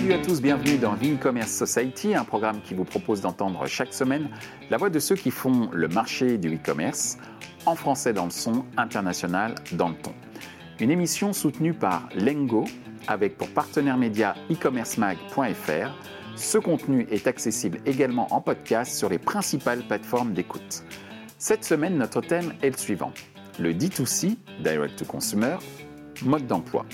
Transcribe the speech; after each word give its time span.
Salut 0.00 0.14
à 0.14 0.18
tous, 0.18 0.40
bienvenue 0.40 0.78
dans 0.78 0.94
e-commerce 0.94 1.52
Society, 1.52 2.14
un 2.14 2.24
programme 2.24 2.62
qui 2.62 2.72
vous 2.72 2.84
propose 2.84 3.20
d'entendre 3.20 3.66
chaque 3.66 3.92
semaine 3.92 4.30
la 4.70 4.78
voix 4.78 4.88
de 4.88 4.98
ceux 4.98 5.14
qui 5.14 5.30
font 5.30 5.68
le 5.74 5.88
marché 5.88 6.38
du 6.38 6.54
e-commerce, 6.54 7.18
en 7.66 7.74
français 7.74 8.14
dans 8.14 8.24
le 8.24 8.30
son, 8.30 8.64
international 8.78 9.56
dans 9.72 9.90
le 9.90 9.96
ton. 9.96 10.14
Une 10.78 10.90
émission 10.90 11.34
soutenue 11.34 11.74
par 11.74 12.08
Lengo, 12.14 12.64
avec 13.08 13.36
pour 13.36 13.48
partenaire 13.48 13.98
média 13.98 14.36
e-commercemag.fr. 14.50 15.94
Ce 16.34 16.56
contenu 16.56 17.06
est 17.10 17.26
accessible 17.26 17.80
également 17.84 18.32
en 18.32 18.40
podcast 18.40 18.96
sur 18.96 19.10
les 19.10 19.18
principales 19.18 19.82
plateformes 19.86 20.32
d'écoute. 20.32 20.82
Cette 21.36 21.62
semaine, 21.62 21.98
notre 21.98 22.22
thème 22.22 22.54
est 22.62 22.70
le 22.70 22.78
suivant 22.78 23.12
le 23.58 23.74
D2C, 23.74 24.38
Direct 24.62 24.96
to 24.96 25.04
Consumer, 25.04 25.58
mode 26.22 26.46
d'emploi. 26.46 26.86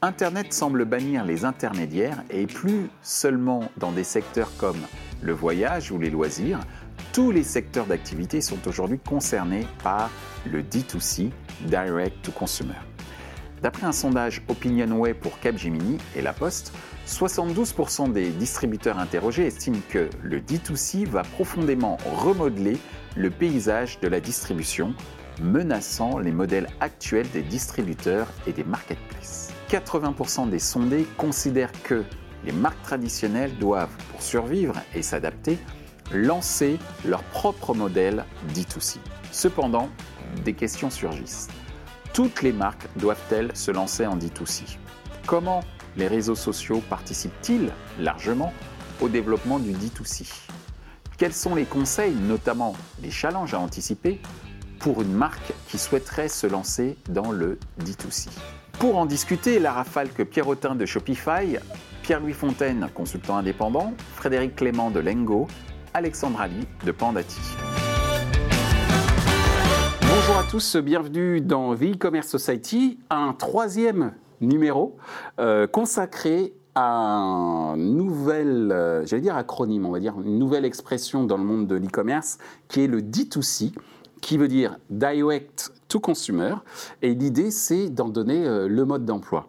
Internet 0.00 0.52
semble 0.52 0.84
bannir 0.84 1.24
les 1.24 1.44
intermédiaires 1.44 2.22
et 2.30 2.46
plus 2.46 2.88
seulement 3.02 3.68
dans 3.78 3.90
des 3.90 4.04
secteurs 4.04 4.52
comme 4.56 4.78
le 5.22 5.32
voyage 5.32 5.90
ou 5.90 5.98
les 5.98 6.08
loisirs, 6.08 6.60
tous 7.12 7.32
les 7.32 7.42
secteurs 7.42 7.86
d'activité 7.86 8.40
sont 8.40 8.68
aujourd'hui 8.68 9.00
concernés 9.00 9.66
par 9.82 10.08
le 10.46 10.62
D2C, 10.62 11.30
Direct 11.62 12.22
to 12.22 12.30
Consumer. 12.30 12.78
D'après 13.60 13.88
un 13.88 13.92
sondage 13.92 14.42
OpinionWay 14.46 15.14
pour 15.14 15.40
Capgemini 15.40 15.98
et 16.14 16.22
La 16.22 16.32
Poste, 16.32 16.72
72% 17.08 18.12
des 18.12 18.30
distributeurs 18.30 19.00
interrogés 19.00 19.48
estiment 19.48 19.80
que 19.88 20.08
le 20.22 20.38
D2C 20.38 21.08
va 21.08 21.22
profondément 21.22 21.96
remodeler 22.14 22.78
le 23.16 23.30
paysage 23.30 23.98
de 23.98 24.06
la 24.06 24.20
distribution, 24.20 24.94
menaçant 25.42 26.20
les 26.20 26.30
modèles 26.30 26.68
actuels 26.78 27.28
des 27.32 27.42
distributeurs 27.42 28.28
et 28.46 28.52
des 28.52 28.62
marketplaces. 28.62 29.57
80% 29.68 30.48
des 30.48 30.58
sondés 30.58 31.06
considèrent 31.16 31.72
que 31.82 32.04
les 32.44 32.52
marques 32.52 32.82
traditionnelles 32.82 33.56
doivent, 33.58 33.94
pour 34.10 34.22
survivre 34.22 34.74
et 34.94 35.02
s'adapter, 35.02 35.58
lancer 36.12 36.78
leur 37.04 37.22
propre 37.22 37.74
modèle 37.74 38.24
D2C. 38.54 38.96
Cependant, 39.30 39.90
des 40.44 40.54
questions 40.54 40.90
surgissent. 40.90 41.48
Toutes 42.14 42.42
les 42.42 42.52
marques 42.52 42.86
doivent-elles 42.96 43.54
se 43.54 43.70
lancer 43.70 44.06
en 44.06 44.16
D2C 44.16 44.78
Comment 45.26 45.60
les 45.96 46.06
réseaux 46.06 46.34
sociaux 46.34 46.82
participent-ils 46.88 47.70
largement 47.98 48.52
au 49.00 49.08
développement 49.08 49.58
du 49.58 49.72
D2C 49.72 50.26
Quels 51.18 51.34
sont 51.34 51.54
les 51.54 51.66
conseils, 51.66 52.14
notamment 52.14 52.74
les 53.02 53.10
challenges 53.10 53.52
à 53.52 53.60
anticiper, 53.60 54.20
pour 54.78 55.02
une 55.02 55.12
marque 55.12 55.52
qui 55.68 55.76
souhaiterait 55.76 56.28
se 56.28 56.46
lancer 56.46 56.96
dans 57.10 57.30
le 57.30 57.58
D2C 57.84 58.28
Pour 58.78 58.96
en 58.96 59.06
discuter, 59.06 59.58
Lara 59.58 59.82
Falque 59.82 60.22
Pierrotin 60.22 60.76
de 60.76 60.86
Shopify, 60.86 61.58
Pierre-Louis 62.02 62.32
Fontaine, 62.32 62.88
consultant 62.94 63.36
indépendant, 63.36 63.92
Frédéric 64.14 64.54
Clément 64.54 64.92
de 64.92 65.00
Lengo, 65.00 65.48
Alexandre 65.94 66.40
Ali 66.40 66.64
de 66.86 66.92
Pandati. 66.92 67.40
Bonjour 70.00 70.36
à 70.38 70.44
tous, 70.48 70.76
bienvenue 70.76 71.40
dans 71.40 71.74
The 71.74 71.94
E-Commerce 71.94 72.28
Society, 72.28 73.00
un 73.10 73.32
troisième 73.32 74.12
numéro 74.40 74.96
euh, 75.40 75.66
consacré 75.66 76.54
à 76.76 76.86
un 76.86 77.76
nouvel, 77.76 78.70
euh, 78.70 79.04
j'allais 79.04 79.22
dire 79.22 79.36
acronyme, 79.36 79.86
on 79.86 79.90
va 79.90 79.98
dire 79.98 80.14
une 80.24 80.38
nouvelle 80.38 80.64
expression 80.64 81.24
dans 81.24 81.36
le 81.36 81.42
monde 81.42 81.66
de 81.66 81.74
l'e-commerce 81.74 82.38
qui 82.68 82.84
est 82.84 82.86
le 82.86 83.00
D2C, 83.00 83.72
qui 84.20 84.38
veut 84.38 84.48
dire 84.48 84.78
Direct 84.90 85.72
to 85.88 86.00
Consumer. 86.00 86.54
Et 87.02 87.14
l'idée, 87.14 87.50
c'est 87.50 87.88
d'en 87.88 88.08
donner 88.08 88.46
euh, 88.46 88.68
le 88.68 88.84
mode 88.84 89.04
d'emploi. 89.04 89.48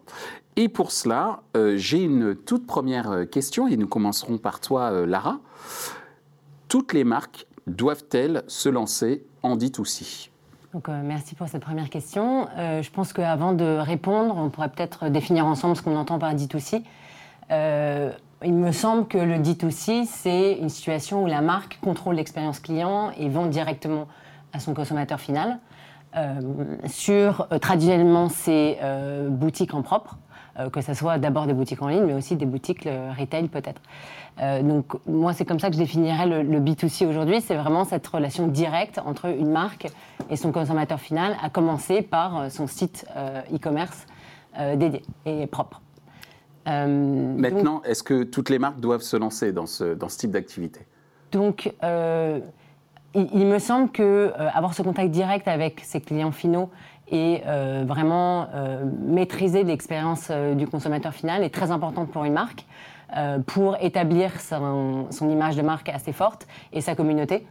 Et 0.56 0.68
pour 0.68 0.90
cela, 0.90 1.42
j'ai 1.76 2.02
une 2.02 2.34
toute 2.34 2.66
première 2.66 3.24
question, 3.30 3.66
et 3.66 3.76
nous 3.78 3.86
commencerons 3.86 4.36
par 4.36 4.60
toi, 4.60 5.06
Lara. 5.06 5.38
Toutes 6.68 6.92
les 6.92 7.04
marques 7.04 7.46
doivent-elles 7.66 8.42
se 8.46 8.68
lancer 8.68 9.24
en 9.42 9.56
D2C 9.56 10.30
donc, 10.72 10.88
euh, 10.88 11.00
merci 11.02 11.34
pour 11.34 11.48
cette 11.48 11.62
première 11.62 11.90
question. 11.90 12.46
Euh, 12.56 12.82
je 12.82 12.90
pense 12.90 13.12
qu'avant 13.12 13.52
de 13.52 13.78
répondre, 13.78 14.36
on 14.36 14.50
pourrait 14.50 14.68
peut-être 14.68 15.08
définir 15.08 15.46
ensemble 15.46 15.76
ce 15.76 15.82
qu'on 15.82 15.96
entend 15.96 16.18
par 16.18 16.34
D2C. 16.34 16.82
Euh, 17.50 18.12
il 18.44 18.54
me 18.54 18.70
semble 18.70 19.08
que 19.08 19.18
le 19.18 19.38
D2C, 19.38 20.06
c'est 20.06 20.58
une 20.60 20.68
situation 20.68 21.24
où 21.24 21.26
la 21.26 21.40
marque 21.40 21.78
contrôle 21.80 22.14
l'expérience 22.14 22.60
client 22.60 23.10
et 23.18 23.28
vend 23.28 23.46
directement 23.46 24.06
à 24.52 24.60
son 24.60 24.74
consommateur 24.74 25.20
final 25.20 25.58
sur 26.86 27.46
traditionnellement 27.60 28.28
ses 28.28 28.78
boutiques 29.28 29.74
en 29.74 29.82
propre, 29.82 30.18
que 30.72 30.80
ce 30.80 30.92
soit 30.92 31.18
d'abord 31.18 31.46
des 31.46 31.52
boutiques 31.52 31.82
en 31.82 31.88
ligne, 31.88 32.04
mais 32.04 32.14
aussi 32.14 32.34
des 32.34 32.46
boutiques 32.46 32.88
retail 33.16 33.46
peut-être. 33.46 33.80
Euh, 34.40 34.62
donc 34.62 34.86
moi, 35.06 35.32
c'est 35.32 35.44
comme 35.44 35.58
ça 35.58 35.68
que 35.68 35.74
je 35.74 35.80
définirais 35.80 36.26
le, 36.26 36.60
B2C 36.60 37.06
aujourd'hui. 37.06 37.40
C'est 37.40 37.56
vraiment 37.56 37.84
cette 37.84 38.06
relation 38.06 38.46
directe 38.46 39.00
entre 39.04 39.26
une 39.26 39.50
marque 39.50 39.88
et 40.30 40.36
son 40.36 40.52
consommateur 40.52 41.00
final, 41.00 41.36
à 41.42 41.50
commencer 41.50 42.02
par 42.02 42.38
euh, 42.38 42.48
son 42.48 42.66
site 42.66 43.06
euh, 43.16 43.40
e-commerce 43.54 44.06
dédié 44.74 45.02
et 45.26 45.46
propre. 45.46 45.80
Maintenant, 46.66 47.82
est-ce 47.84 48.02
que 48.02 48.24
toutes 48.24 48.50
les 48.50 48.58
marques 48.58 48.80
doivent 48.80 49.00
se 49.00 49.16
lancer 49.16 49.52
dans 49.52 49.66
ce, 49.66 49.94
dans 49.94 50.08
ce 50.08 50.18
type 50.18 50.32
d'activité? 50.32 50.80
Donc, 51.30 51.72
il, 53.14 53.46
me 53.46 53.58
semble 53.58 53.90
que 53.90 54.32
avoir 54.54 54.74
ce 54.74 54.82
contact 54.82 55.10
direct 55.10 55.48
avec 55.48 55.80
ses 55.80 56.00
clients 56.00 56.32
finaux 56.32 56.70
et 57.10 57.42
vraiment 57.86 58.46
maîtriser 59.02 59.64
l'expérience 59.64 60.30
du 60.30 60.68
consommateur 60.68 61.12
final 61.12 61.42
est 61.42 61.52
très 61.52 61.72
important 61.72 62.06
pour 62.06 62.24
une 62.24 62.34
marque. 62.34 62.64
Euh, 63.16 63.40
pour 63.40 63.76
établir 63.80 64.40
son, 64.40 65.08
image 65.20 65.56
de 65.56 65.62
marque 65.62 65.88
assez 65.88 66.12
forte 66.12 66.46
et 66.72 66.80
sa 66.80 66.94
communauté. 66.94 67.44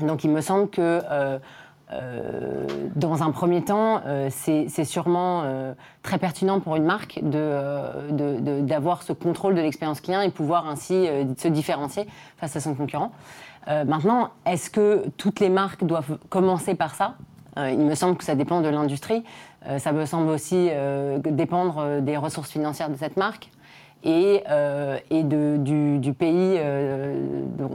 Donc 0.00 0.24
il 0.24 0.30
me 0.30 0.40
semble 0.40 0.70
que 0.70 1.02
euh, 1.10 1.38
euh, 1.92 2.66
dans 2.96 3.22
un 3.22 3.30
premier 3.30 3.62
temps, 3.62 4.00
c'est 4.30 4.84
sûrement 4.84 5.44
très 6.02 6.16
pertinent 6.16 6.58
pour 6.60 6.76
une 6.76 6.84
marque 6.84 7.20
d'avoir 7.22 9.02
ce 9.02 9.12
contrôle 9.12 9.54
de 9.54 9.60
l'expérience 9.60 10.00
client 10.00 10.22
et 10.22 10.30
pouvoir 10.30 10.66
ainsi 10.68 11.06
se 11.36 11.48
différencier 11.48 12.06
face 12.38 12.56
à 12.56 12.60
son 12.60 12.74
concurrent. 12.74 13.12
Maintenant, 13.66 14.30
est-ce 14.46 14.70
que 14.70 15.08
toutes 15.16 15.40
les 15.40 15.48
marques 15.48 15.84
doivent 15.84 16.18
commencer 16.28 16.74
par 16.74 16.94
ça? 16.94 17.14
Il 17.56 17.78
me 17.78 17.94
semble 17.94 18.16
que 18.16 18.24
ça 18.24 18.34
dépend 18.34 18.60
de 18.60 18.68
l'industrie. 18.68 19.24
ça 19.78 19.92
me 19.92 20.06
semble 20.06 20.28
aussi 20.30 20.70
dépendre 21.24 22.00
des 22.00 22.16
ressources 22.16 22.50
financières 22.50 22.90
de 22.90 22.96
cette 22.96 23.16
marque 23.16 23.48
et, 24.04 24.42
euh, 24.50 24.98
et 25.10 25.24
de, 25.24 25.56
du, 25.98 26.12
pays 26.12 26.56
euh, 26.58 27.18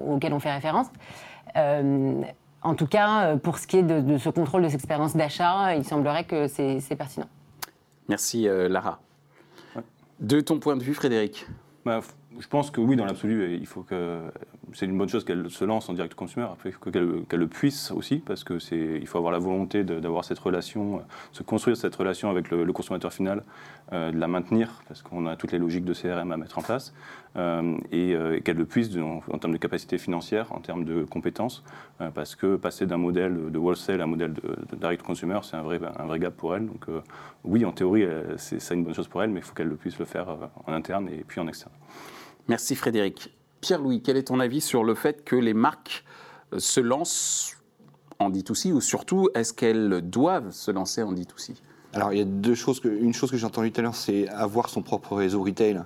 auquel 0.07 0.33
on 0.33 0.39
fait 0.39 0.53
référence. 0.53 0.87
Euh, 1.57 2.21
en 2.61 2.75
tout 2.75 2.87
cas, 2.87 3.37
pour 3.37 3.57
ce 3.57 3.67
qui 3.67 3.77
est 3.77 3.83
de, 3.83 4.17
ce 4.17 4.29
contrôle 4.29 4.63
de 4.63 4.67
cette 4.67 4.79
expérience 4.79 5.15
d'achat, 5.15 5.75
il 5.75 5.85
semblerait 5.85 6.25
que 6.25 6.47
c'est 6.47 6.95
pertinent. 6.97 7.27
Merci 8.07 8.47
Lara. 8.69 8.99
De 10.19 10.41
ton 10.41 10.59
point 10.59 10.75
de 10.75 10.83
vue, 10.83 10.93
Frédéric? 10.93 11.47
Bah, 11.85 12.01
Je 12.39 12.47
pense 12.47 12.71
que 12.71 12.79
oui, 12.79 12.95
dans 12.95 13.05
l'absolu, 13.05 13.57
il 13.59 13.65
faut 13.65 13.83
que 13.83 14.21
c'est 14.73 14.85
une 14.85 14.97
bonne 14.97 15.09
chose 15.09 15.25
qu'elle 15.25 15.49
se 15.49 15.65
lance 15.65 15.89
en 15.89 15.93
direct 15.93 16.13
consumer, 16.13 16.47
qu'elle 16.91 17.39
le 17.39 17.47
puisse 17.47 17.91
aussi, 17.91 18.17
parce 18.17 18.45
que 18.45 18.59
c'est, 18.59 18.77
il 18.77 19.07
faut 19.07 19.17
avoir 19.17 19.33
la 19.33 19.39
volonté 19.39 19.83
d'avoir 19.83 20.23
cette 20.23 20.39
relation, 20.39 20.97
euh, 20.97 21.01
se 21.33 21.43
construire 21.43 21.75
cette 21.75 21.95
relation 21.95 22.29
avec 22.29 22.49
le, 22.49 22.71
consommateur 22.71 23.11
final, 23.11 23.43
euh, 23.91 24.11
de 24.11 24.17
la 24.17 24.27
maintenir, 24.27 24.81
parce 24.87 25.01
qu'on 25.01 25.25
a 25.25 25.35
toutes 25.35 25.51
les 25.51 25.57
logiques 25.57 25.83
de 25.83 25.93
CRM 25.93 26.31
à 26.31 26.37
mettre 26.37 26.57
en 26.57 26.61
place, 26.61 26.93
euh, 27.35 27.77
et, 27.91 28.15
qu'elle 28.43 28.57
le 28.57 28.65
puisse 28.65 28.89
en, 28.97 29.37
termes 29.37 29.53
de 29.53 29.57
capacité 29.57 29.97
financière, 29.97 30.53
en 30.53 30.59
termes 30.59 30.85
de 30.85 31.03
compétences, 31.03 31.63
parce 32.15 32.35
que 32.35 32.55
passer 32.55 32.85
d'un 32.85 32.97
modèle 32.97 33.51
de 33.51 33.57
wholesale 33.57 33.99
à 33.99 34.05
un 34.05 34.07
modèle 34.07 34.33
de, 34.33 34.75
direct 34.77 35.03
consumer, 35.03 35.39
c'est 35.43 35.57
un 35.57 35.61
vrai, 35.61 35.79
gap 36.19 36.35
pour 36.35 36.55
elle. 36.55 36.67
Donc 36.67 36.85
oui, 37.43 37.65
en 37.65 37.71
théorie, 37.71 38.07
c'est 38.37 38.73
une 38.73 38.83
bonne 38.83 38.95
chose 38.95 39.07
pour 39.07 39.21
elle, 39.21 39.29
mais 39.29 39.39
il 39.39 39.43
faut 39.43 39.53
qu'elle 39.53 39.67
le 39.67 39.75
puisse 39.75 39.99
le 39.99 40.05
faire 40.05 40.27
en 40.65 40.73
interne 40.73 41.09
et 41.09 41.23
puis 41.27 41.39
en 41.39 41.47
externe. 41.47 41.73
Merci 42.49 42.75
Frédéric. 42.75 43.31
Pierre-Louis, 43.61 44.01
quel 44.01 44.17
est 44.17 44.23
ton 44.23 44.39
avis 44.39 44.59
sur 44.59 44.83
le 44.83 44.95
fait 44.95 45.23
que 45.23 45.35
les 45.35 45.53
marques 45.53 46.03
euh, 46.53 46.59
se 46.59 46.79
lancent 46.79 47.55
en 48.17 48.31
D2C 48.31 48.71
ou 48.71 48.81
surtout 48.81 49.29
est-ce 49.35 49.53
qu'elles 49.53 50.01
doivent 50.01 50.49
se 50.49 50.71
lancer 50.71 51.03
en 51.03 51.13
D2C 51.13 51.53
Alors 51.93 52.11
il 52.11 52.17
y 52.17 52.21
a 52.21 52.25
deux 52.25 52.55
choses. 52.55 52.81
une 52.83 53.13
chose 53.13 53.29
que 53.29 53.37
j'ai 53.37 53.45
entendue 53.45 53.71
tout 53.71 53.81
à 53.81 53.83
l'heure, 53.83 53.95
c'est 53.95 54.27
avoir 54.29 54.69
son 54.69 54.81
propre 54.81 55.15
réseau 55.15 55.43
retail. 55.43 55.83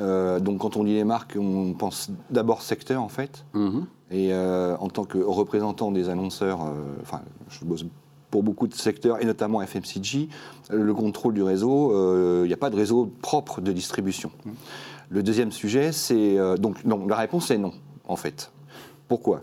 Euh, 0.00 0.40
donc 0.40 0.58
quand 0.58 0.76
on 0.76 0.82
dit 0.82 0.94
les 0.94 1.04
marques, 1.04 1.36
on 1.38 1.72
pense 1.72 2.10
d'abord 2.30 2.62
secteur 2.62 3.00
en 3.00 3.08
fait. 3.08 3.44
Mhm. 3.54 3.86
Et 4.10 4.34
euh, 4.34 4.76
en 4.78 4.88
tant 4.88 5.04
que 5.04 5.18
représentant 5.18 5.92
des 5.92 6.08
annonceurs, 6.08 6.60
enfin 7.00 7.22
je 7.48 7.64
bosse 7.64 7.84
pour 8.30 8.42
beaucoup 8.42 8.66
de 8.66 8.74
secteurs 8.74 9.22
et 9.22 9.24
notamment 9.24 9.62
FMCG, 9.62 10.28
le 10.70 10.94
contrôle 10.94 11.34
du 11.34 11.42
réseau, 11.42 12.42
il 12.42 12.48
n'y 12.48 12.54
a 12.54 12.58
pas 12.58 12.70
de 12.70 12.76
réseau 12.76 13.12
propre 13.22 13.60
de 13.60 13.70
distribution. 13.72 14.32
Mhm. 14.44 14.54
Le 15.12 15.22
deuxième 15.22 15.52
sujet, 15.52 15.92
c'est. 15.92 16.38
Euh, 16.38 16.56
donc, 16.56 16.86
non, 16.86 17.06
la 17.06 17.16
réponse 17.16 17.50
est 17.50 17.58
non, 17.58 17.74
en 18.08 18.16
fait. 18.16 18.50
Pourquoi? 19.08 19.42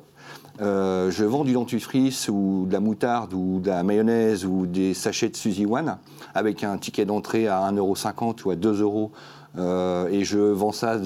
Euh, 0.61 1.11
je 1.11 1.23
vends 1.23 1.43
du 1.43 1.53
dentifrice 1.53 2.27
ou 2.27 2.65
de 2.67 2.73
la 2.73 2.79
moutarde 2.79 3.35
ou 3.35 3.59
de 3.59 3.67
la 3.67 3.83
mayonnaise 3.83 4.47
ou 4.47 4.65
des 4.65 4.95
sachets 4.95 5.29
de 5.29 5.35
Suzy 5.35 5.67
One 5.67 5.99
avec 6.33 6.63
un 6.63 6.79
ticket 6.79 7.05
d'entrée 7.05 7.47
à 7.47 7.59
1,50€ 7.71 8.43
ou 8.45 8.49
à 8.49 8.55
2 8.55 8.81
euros 8.81 9.11
et 9.57 10.23
je 10.23 10.39
vends 10.39 10.71
ça 10.71 10.97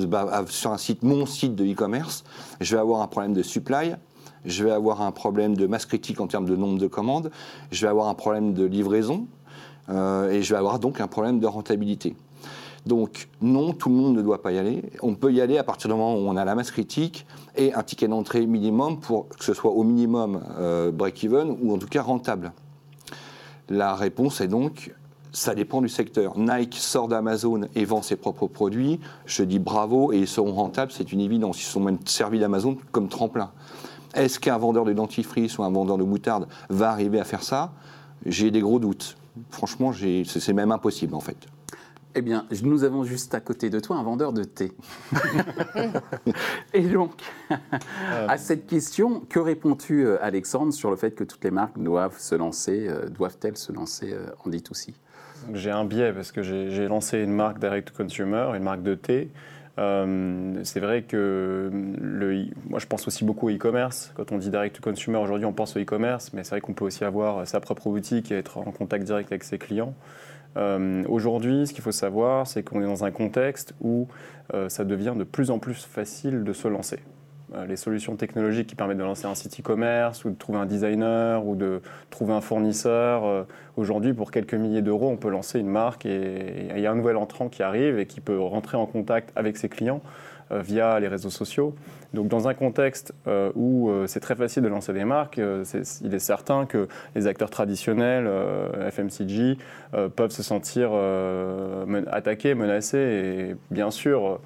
sur 0.48 0.72
un 0.72 0.78
site, 0.78 1.04
mon 1.04 1.26
site 1.26 1.56
de 1.56 1.66
e-commerce, 1.66 2.24
je 2.62 2.76
vais 2.76 2.82
avoir 2.82 3.02
un 3.02 3.08
problème 3.08 3.34
de 3.34 3.42
supply, 3.42 3.96
je 4.46 4.64
vais 4.64 4.72
avoir 4.72 5.02
un 5.02 5.12
problème 5.12 5.56
de 5.56 5.66
masse 5.66 5.86
critique 5.86 6.20
en 6.20 6.28
termes 6.28 6.46
de 6.46 6.56
nombre 6.56 6.78
de 6.78 6.88
commandes, 6.88 7.32
je 7.72 7.82
vais 7.82 7.90
avoir 7.90 8.08
un 8.10 8.16
problème 8.16 8.54
de 8.54 8.66
livraison, 8.66 9.28
et 9.90 10.42
je 10.42 10.54
vais 10.54 10.58
avoir 10.58 10.80
donc 10.80 11.00
un 11.00 11.08
problème 11.08 11.40
de 11.40 11.48
rentabilité. 11.48 12.16
Donc 12.86 13.30
non, 13.42 13.74
tout 13.74 13.90
le 13.90 13.96
monde 13.96 14.16
ne 14.16 14.22
doit 14.22 14.42
pas 14.42 14.52
y 14.52 14.58
aller. 14.58 14.84
On 15.02 15.16
peut 15.16 15.32
y 15.32 15.42
aller 15.42 15.58
à 15.58 15.64
partir 15.64 15.90
du 15.90 15.96
moment 15.96 16.16
où 16.16 16.28
on 16.28 16.36
a 16.36 16.44
la 16.44 16.56
masse 16.56 16.72
critique 16.72 17.26
et 17.56 17.74
un 17.74 17.84
ticket 17.84 18.08
d'entrée 18.08 18.46
minimum 18.46 19.00
pour 19.00 19.30
que 19.30 19.44
ce 19.44 19.54
soit 19.54 19.72
au 19.72 19.84
minimum 19.84 20.44
euh, 20.58 20.92
break-even 20.92 21.58
ou 21.62 21.74
en 21.74 21.78
tout 21.78 21.88
cas 21.88 22.02
rentable. 22.02 22.52
La 23.70 23.96
réponse 23.96 24.42
est 24.42 24.48
donc 24.48 24.94
ça 25.34 25.56
dépend 25.56 25.82
du 25.82 25.90
secteur. 25.90 26.38
Nike 26.38 26.76
sort 26.76 27.08
d'Amazon 27.08 27.62
et 27.74 27.86
vend 27.86 28.04
ses 28.04 28.16
propres 28.16 28.48
produits. 28.48 29.00
Je 29.26 29.44
dis 29.44 29.60
bravo 29.60 30.14
et 30.14 30.20
ils 30.20 30.28
seront 30.28 30.54
rentables, 30.54 30.92
c'est 30.92 31.12
une 31.12 31.22
évidence. 31.22 31.60
Ils 31.60 31.66
sont 31.66 31.80
même 31.80 31.98
servis 32.06 32.40
d'Amazon 32.40 32.78
comme 32.92 33.10
tremplin. 33.10 33.52
Est-ce 34.14 34.40
qu'un 34.40 34.60
vendeur 34.60 34.86
de 34.86 34.94
dentifrice 34.94 35.58
ou 35.58 35.64
un 35.64 35.72
vendeur 35.72 35.98
de 35.98 36.04
moutarde 36.04 36.48
va 36.70 36.92
arriver 36.92 37.20
à 37.20 37.24
faire 37.24 37.42
ça? 37.42 37.72
J'ai 38.28 38.52
des 38.52 38.62
gros 38.62 38.80
doutes. 38.80 39.18
Franchement, 39.50 39.92
c'est 39.92 40.54
même 40.54 40.72
impossible 40.72 41.16
en 41.16 41.20
fait. 41.20 41.48
Eh 42.16 42.22
bien, 42.22 42.46
nous 42.62 42.84
avons 42.84 43.04
juste 43.04 43.34
à 43.34 43.40
côté 43.40 43.72
de 43.72 43.80
toi 43.80 43.98
un 43.98 44.04
vendeur 44.04 44.34
de 44.34 44.44
thé. 44.44 44.72
Et 46.74 46.82
donc, 46.82 47.12
euh. 47.52 47.56
à 48.28 48.38
cette 48.38 48.68
question, 48.68 49.22
que 49.22 49.40
réponds-tu, 49.40 50.06
euh, 50.06 50.24
Alexandre, 50.24 50.72
sur 50.74 50.92
le 50.92 50.96
fait 50.96 51.12
que 51.12 51.24
toutes 51.24 51.44
les 51.44 51.50
marques 51.50 51.80
doivent 51.80 52.20
se 52.20 52.36
lancer, 52.36 52.86
euh, 52.88 53.10
doivent-elles 53.10 53.58
se 53.58 53.72
lancer 53.72 54.16
en 54.46 54.50
D2C 54.50 54.94
J'ai 55.54 55.72
un 55.72 55.86
biais 55.86 56.14
parce 56.14 56.32
que 56.32 56.44
j'ai 56.44 56.88
lancé 56.88 57.18
une 57.18 57.34
marque 57.34 57.58
direct 57.58 57.90
consumer, 57.90 58.52
une 58.56 58.64
marque 58.64 58.84
de 58.84 58.94
thé. 58.94 59.30
c'est 59.76 60.80
vrai 60.80 61.02
que 61.02 61.72
le, 62.00 62.46
moi 62.70 62.78
je 62.78 62.86
pense 62.86 63.08
aussi 63.08 63.26
beaucoup 63.26 63.48
au 63.48 63.52
e-commerce. 63.52 64.12
Quand 64.16 64.32
on 64.32 64.38
dit 64.38 64.52
direct 64.52 64.76
to 64.76 64.84
consumer, 64.84 65.18
aujourd'hui 65.18 65.48
on 65.48 65.54
pense 65.54 65.76
au 65.76 65.80
e-commerce, 65.80 66.32
mais 66.34 66.44
c'est 66.44 66.52
vrai 66.52 66.62
qu'on 66.62 66.74
peut 66.74 66.86
aussi 66.86 67.04
avoir 67.04 67.48
sa 67.48 67.60
propre 67.60 67.90
boutique 67.90 68.32
et 68.32 68.36
être 68.36 68.60
en 68.60 68.72
contact 68.72 69.04
direct 69.04 69.32
avec 69.32 69.44
ses 69.44 69.58
clients. 69.58 69.96
Euh, 70.58 71.04
aujourd'hui, 71.08 71.68
ce 71.68 71.74
qu'il 71.74 71.84
faut 71.84 71.92
savoir, 71.92 72.48
c'est 72.48 72.64
qu'on 72.64 72.82
est 72.82 72.86
dans 72.86 73.04
un 73.04 73.12
contexte 73.12 73.74
où 73.82 74.08
euh, 74.54 74.70
ça 74.70 74.84
devient 74.84 75.14
de 75.16 75.24
plus 75.24 75.52
en 75.52 75.60
plus 75.60 75.86
facile 75.86 76.44
de 76.44 76.54
se 76.54 76.68
lancer. 76.68 77.00
Euh, 77.56 77.66
les 77.66 77.76
solutions 77.76 78.16
technologiques 78.16 78.68
qui 78.68 78.76
permettent 78.76 78.98
de 78.98 79.04
lancer 79.04 79.26
un 79.26 79.36
site 79.36 79.60
e-commerce 79.60 80.26
ou 80.26 80.30
de 80.30 80.36
trouver 80.36 80.60
un 80.60 80.66
designer 80.66 81.46
ou 81.46 81.56
de 81.56 81.82
trouver 82.10 82.34
un 82.34 82.42
fournisseur, 82.42 83.46
aujourd'hui, 83.78 84.14
pour 84.14 84.32
quelques 84.32 84.56
milliers 84.56 84.82
d'euros, 84.82 85.10
on 85.10 85.18
peut 85.18 85.30
lancer 85.30 85.60
une 85.60 85.70
marque 85.70 86.06
et 86.06 86.68
il 86.76 86.80
y 86.80 86.88
a 86.88 86.92
un 86.92 86.96
nouvel 86.96 87.18
entrant 87.18 87.50
qui 87.50 87.64
arrive 87.64 88.00
et 88.00 88.06
qui 88.06 88.22
peut 88.22 88.40
rentrer 88.40 88.78
en 88.78 88.86
contact 88.86 89.32
avec 89.36 89.58
ses 89.58 89.70
clients 89.70 90.02
via 90.52 91.00
les 91.00 91.08
réseaux 91.08 91.30
sociaux. 91.32 91.74
Donc 92.14 92.28
dans 92.28 92.48
un 92.48 92.54
contexte 92.54 93.14
euh, 93.28 93.52
où 93.56 93.90
euh, 93.90 94.06
c'est 94.08 94.20
très 94.20 94.36
facile 94.36 94.62
de 94.62 94.68
lancer 94.68 94.94
des 94.94 95.04
marques, 95.04 95.40
euh, 95.40 95.64
il 96.02 96.14
est 96.14 96.20
certain 96.20 96.66
que 96.66 96.88
les 97.16 97.28
acteurs 97.28 97.50
traditionnels, 97.50 98.30
FMCG, 98.92 99.58
peuvent 100.16 100.32
se 100.32 100.44
sentir 100.44 100.92
attaqués, 102.12 102.54
menacés. 102.54 102.98
Et 102.98 103.56
bien 103.72 103.92
sûr, 103.92 104.40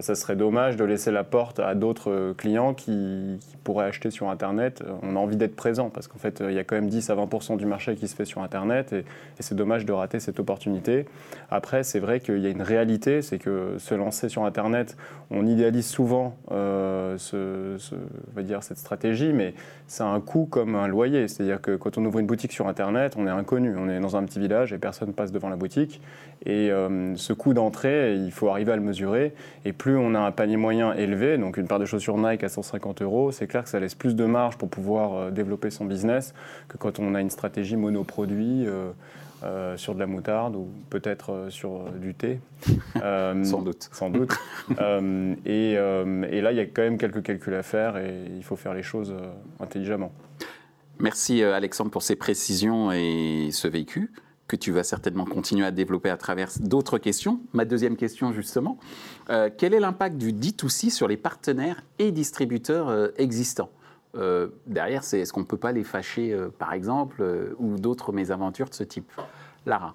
ça 0.00 0.14
serait 0.14 0.36
dommage 0.36 0.76
de 0.76 0.84
laisser 0.84 1.10
la 1.10 1.24
porte 1.24 1.60
à 1.60 1.74
d'autres 1.74 2.34
clients 2.36 2.74
qui, 2.74 3.38
pourraient 3.64 3.86
acheter 3.86 4.10
sur 4.10 4.30
Internet. 4.30 4.82
On 5.02 5.14
a 5.14 5.18
envie 5.18 5.36
d'être 5.36 5.54
présent 5.54 5.90
parce 5.90 6.08
qu'en 6.08 6.18
fait, 6.18 6.42
il 6.46 6.54
y 6.54 6.58
a 6.58 6.64
quand 6.64 6.74
même 6.74 6.88
10 6.88 7.10
à 7.10 7.16
20% 7.16 7.58
du 7.58 7.66
marché 7.66 7.96
qui 7.96 8.08
se 8.08 8.16
fait 8.16 8.24
sur 8.24 8.42
Internet 8.42 8.94
et, 8.94 9.04
c'est 9.40 9.54
dommage 9.54 9.84
de 9.84 9.92
rater 9.92 10.20
cette 10.20 10.40
opportunité. 10.40 11.04
Après, 11.50 11.82
c'est 11.82 12.00
vrai 12.00 12.20
qu'il 12.20 12.38
y 12.38 12.46
a 12.46 12.50
une 12.50 12.62
réalité, 12.62 13.20
c'est 13.20 13.38
que 13.38 13.76
se 13.78 13.94
lancer 13.94 14.30
sur 14.30 14.44
Internet, 14.44 14.96
on 15.30 15.46
idéalise 15.46 15.86
souvent 15.86 16.36
ce, 17.16 17.76
va 18.34 18.42
dire 18.42 18.62
cette 18.62 18.78
stratégie, 18.78 19.32
mais 19.32 19.54
c'est 19.86 20.02
un 20.02 20.20
coût 20.20 20.46
comme 20.46 20.74
un 20.74 20.88
loyer. 20.88 21.28
C'est-à-dire 21.28 21.60
que 21.60 21.76
quand 21.76 21.96
on 21.98 22.04
ouvre 22.04 22.18
une 22.18 22.26
boutique 22.26 22.52
sur 22.52 22.68
Internet, 22.68 23.14
on 23.16 23.26
est 23.26 23.30
inconnu, 23.30 23.74
on 23.76 23.88
est 23.88 24.00
dans 24.00 24.16
un 24.16 24.24
petit 24.24 24.38
village 24.38 24.72
et 24.72 24.78
personne 24.78 25.12
passe 25.12 25.32
devant 25.32 25.48
la 25.48 25.56
boutique. 25.56 26.00
Et 26.44 26.70
euh, 26.70 27.16
ce 27.16 27.32
coût 27.32 27.54
d'entrée, 27.54 28.14
il 28.14 28.30
faut 28.30 28.48
arriver 28.48 28.72
à 28.72 28.76
le 28.76 28.82
mesurer. 28.82 29.32
Et 29.64 29.72
plus 29.72 29.96
on 29.96 30.14
a 30.14 30.20
un 30.20 30.30
panier 30.32 30.56
moyen 30.56 30.92
élevé, 30.94 31.38
donc 31.38 31.56
une 31.56 31.66
paire 31.66 31.78
de 31.78 31.84
chaussures 31.84 32.18
Nike 32.18 32.44
à 32.44 32.48
150 32.48 33.02
euros, 33.02 33.32
c'est 33.32 33.46
clair 33.46 33.64
que 33.64 33.68
ça 33.68 33.80
laisse 33.80 33.94
plus 33.94 34.14
de 34.14 34.24
marge 34.24 34.56
pour 34.56 34.68
pouvoir 34.68 35.14
euh, 35.14 35.30
développer 35.30 35.70
son 35.70 35.84
business 35.84 36.34
que 36.68 36.76
quand 36.76 36.98
on 36.98 37.14
a 37.14 37.20
une 37.20 37.30
stratégie 37.30 37.76
monoproduit. 37.76 38.66
Euh, 38.66 38.90
sur 39.76 39.94
de 39.94 39.98
la 40.00 40.06
moutarde 40.06 40.56
ou 40.56 40.68
peut-être 40.90 41.46
sur 41.50 41.90
du 41.92 42.14
thé. 42.14 42.40
sans 43.44 43.62
doute. 43.62 43.88
Sans 43.92 44.10
doute. 44.10 44.32
et, 45.46 45.72
et, 45.72 46.40
là, 46.40 46.52
il 46.52 46.56
y 46.56 46.60
a 46.60 46.66
quand 46.66 46.82
même 46.82 46.98
quelques 46.98 47.22
calculs 47.22 47.54
à 47.54 47.62
faire 47.62 47.96
et 47.96 48.24
il 48.36 48.42
faut 48.42 48.56
faire 48.56 48.74
les 48.74 48.82
choses 48.82 49.14
intelligemment. 49.60 50.12
Merci 50.98 51.42
Alexandre 51.42 51.90
pour 51.90 52.02
ces 52.02 52.16
précisions 52.16 52.90
et 52.90 53.50
ce 53.52 53.68
vécu 53.68 54.10
que 54.48 54.56
tu 54.56 54.72
vas 54.72 54.82
certainement 54.82 55.26
continuer 55.26 55.64
à 55.64 55.70
développer 55.70 56.08
à 56.08 56.16
travers 56.16 56.50
d'autres 56.58 56.98
questions. 56.98 57.40
Ma 57.52 57.66
deuxième 57.66 57.96
question, 57.96 58.32
justement, 58.32 58.78
euh, 59.28 59.50
quel 59.56 59.74
est 59.74 59.80
l'impact 59.80 60.16
du 60.16 60.32
D2C 60.32 60.90
sur 60.90 61.06
les 61.06 61.18
partenaires 61.18 61.82
et 61.98 62.10
distributeurs 62.10 62.88
euh, 62.88 63.08
existants? 63.18 63.70
Euh, 64.16 64.48
Derrière, 64.66 65.04
c'est 65.04 65.20
est-ce 65.20 65.32
qu'on 65.32 65.40
ne 65.40 65.46
peut 65.46 65.56
pas 65.56 65.72
les 65.72 65.84
fâcher, 65.84 66.36
par 66.58 66.72
exemple, 66.72 67.24
ou 67.58 67.76
d'autres 67.76 68.12
mésaventures 68.12 68.68
de 68.68 68.74
ce 68.74 68.84
type? 68.84 69.10
Lara 69.66 69.94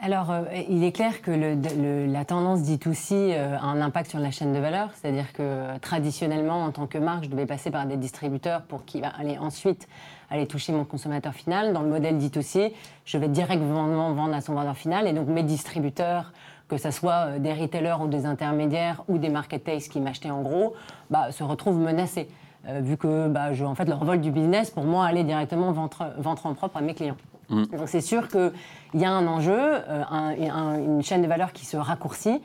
alors, 0.00 0.32
il 0.68 0.84
est 0.84 0.92
clair 0.92 1.22
que 1.22 1.32
la 1.32 2.24
tendance 2.24 2.60
D2C 2.60 3.36
a 3.36 3.64
un 3.64 3.80
impact 3.80 4.10
sur 4.10 4.20
la 4.20 4.30
chaîne 4.30 4.52
de 4.52 4.60
valeur, 4.60 4.90
c'est-à-dire 4.94 5.32
que 5.32 5.76
traditionnellement, 5.78 6.62
en 6.62 6.70
tant 6.70 6.86
que 6.86 6.98
marque, 6.98 7.24
je 7.24 7.28
devais 7.28 7.46
passer 7.46 7.72
par 7.72 7.84
des 7.84 7.96
distributeurs 7.96 8.62
pour 8.62 8.84
qui 8.84 9.00
va 9.00 9.08
aller 9.08 9.38
ensuite 9.38 9.88
aller 10.30 10.46
toucher 10.46 10.72
mon 10.72 10.84
consommateur 10.84 11.34
final. 11.34 11.72
Dans 11.72 11.82
le 11.82 11.88
modèle 11.88 12.18
dit 12.18 12.32
aussi, 12.36 12.72
je 13.04 13.18
vais 13.18 13.28
directement 13.28 14.12
vendre 14.12 14.34
à 14.34 14.40
son 14.40 14.54
vendeur 14.54 14.76
final 14.76 15.06
et 15.06 15.12
donc 15.12 15.28
mes 15.28 15.42
distributeurs, 15.42 16.32
que 16.68 16.76
ce 16.76 16.90
soit 16.90 17.28
euh, 17.28 17.38
des 17.38 17.52
retailers 17.52 17.96
ou 18.00 18.08
des 18.08 18.26
intermédiaires 18.26 19.02
ou 19.08 19.18
des 19.18 19.30
marketplaces 19.30 19.88
qui 19.88 20.00
m'achetaient 20.00 20.30
en 20.30 20.42
gros, 20.42 20.74
bah, 21.10 21.32
se 21.32 21.42
retrouvent 21.42 21.78
menacés. 21.78 22.28
Euh, 22.68 22.80
vu 22.80 22.96
que 22.96 23.28
bah, 23.28 23.52
je, 23.52 23.64
en 23.64 23.74
fait, 23.74 23.86
leur 23.86 24.04
vol 24.04 24.20
du 24.20 24.30
business, 24.30 24.70
pour 24.70 24.84
moi, 24.84 25.06
aller 25.06 25.24
directement 25.24 25.72
ventre, 25.72 26.12
ventre 26.18 26.46
en 26.46 26.54
propre 26.54 26.76
à 26.76 26.80
mes 26.80 26.94
clients. 26.94 27.16
Mm. 27.48 27.64
Donc 27.64 27.88
c'est 27.88 28.00
sûr 28.00 28.28
qu'il 28.28 28.52
y 28.94 29.04
a 29.04 29.10
un 29.10 29.26
enjeu, 29.26 29.58
euh, 29.58 30.76
une 30.78 31.02
chaîne 31.02 31.22
de 31.22 31.28
valeur 31.28 31.52
qui 31.52 31.64
se 31.66 31.76
raccourcit. 31.76 32.40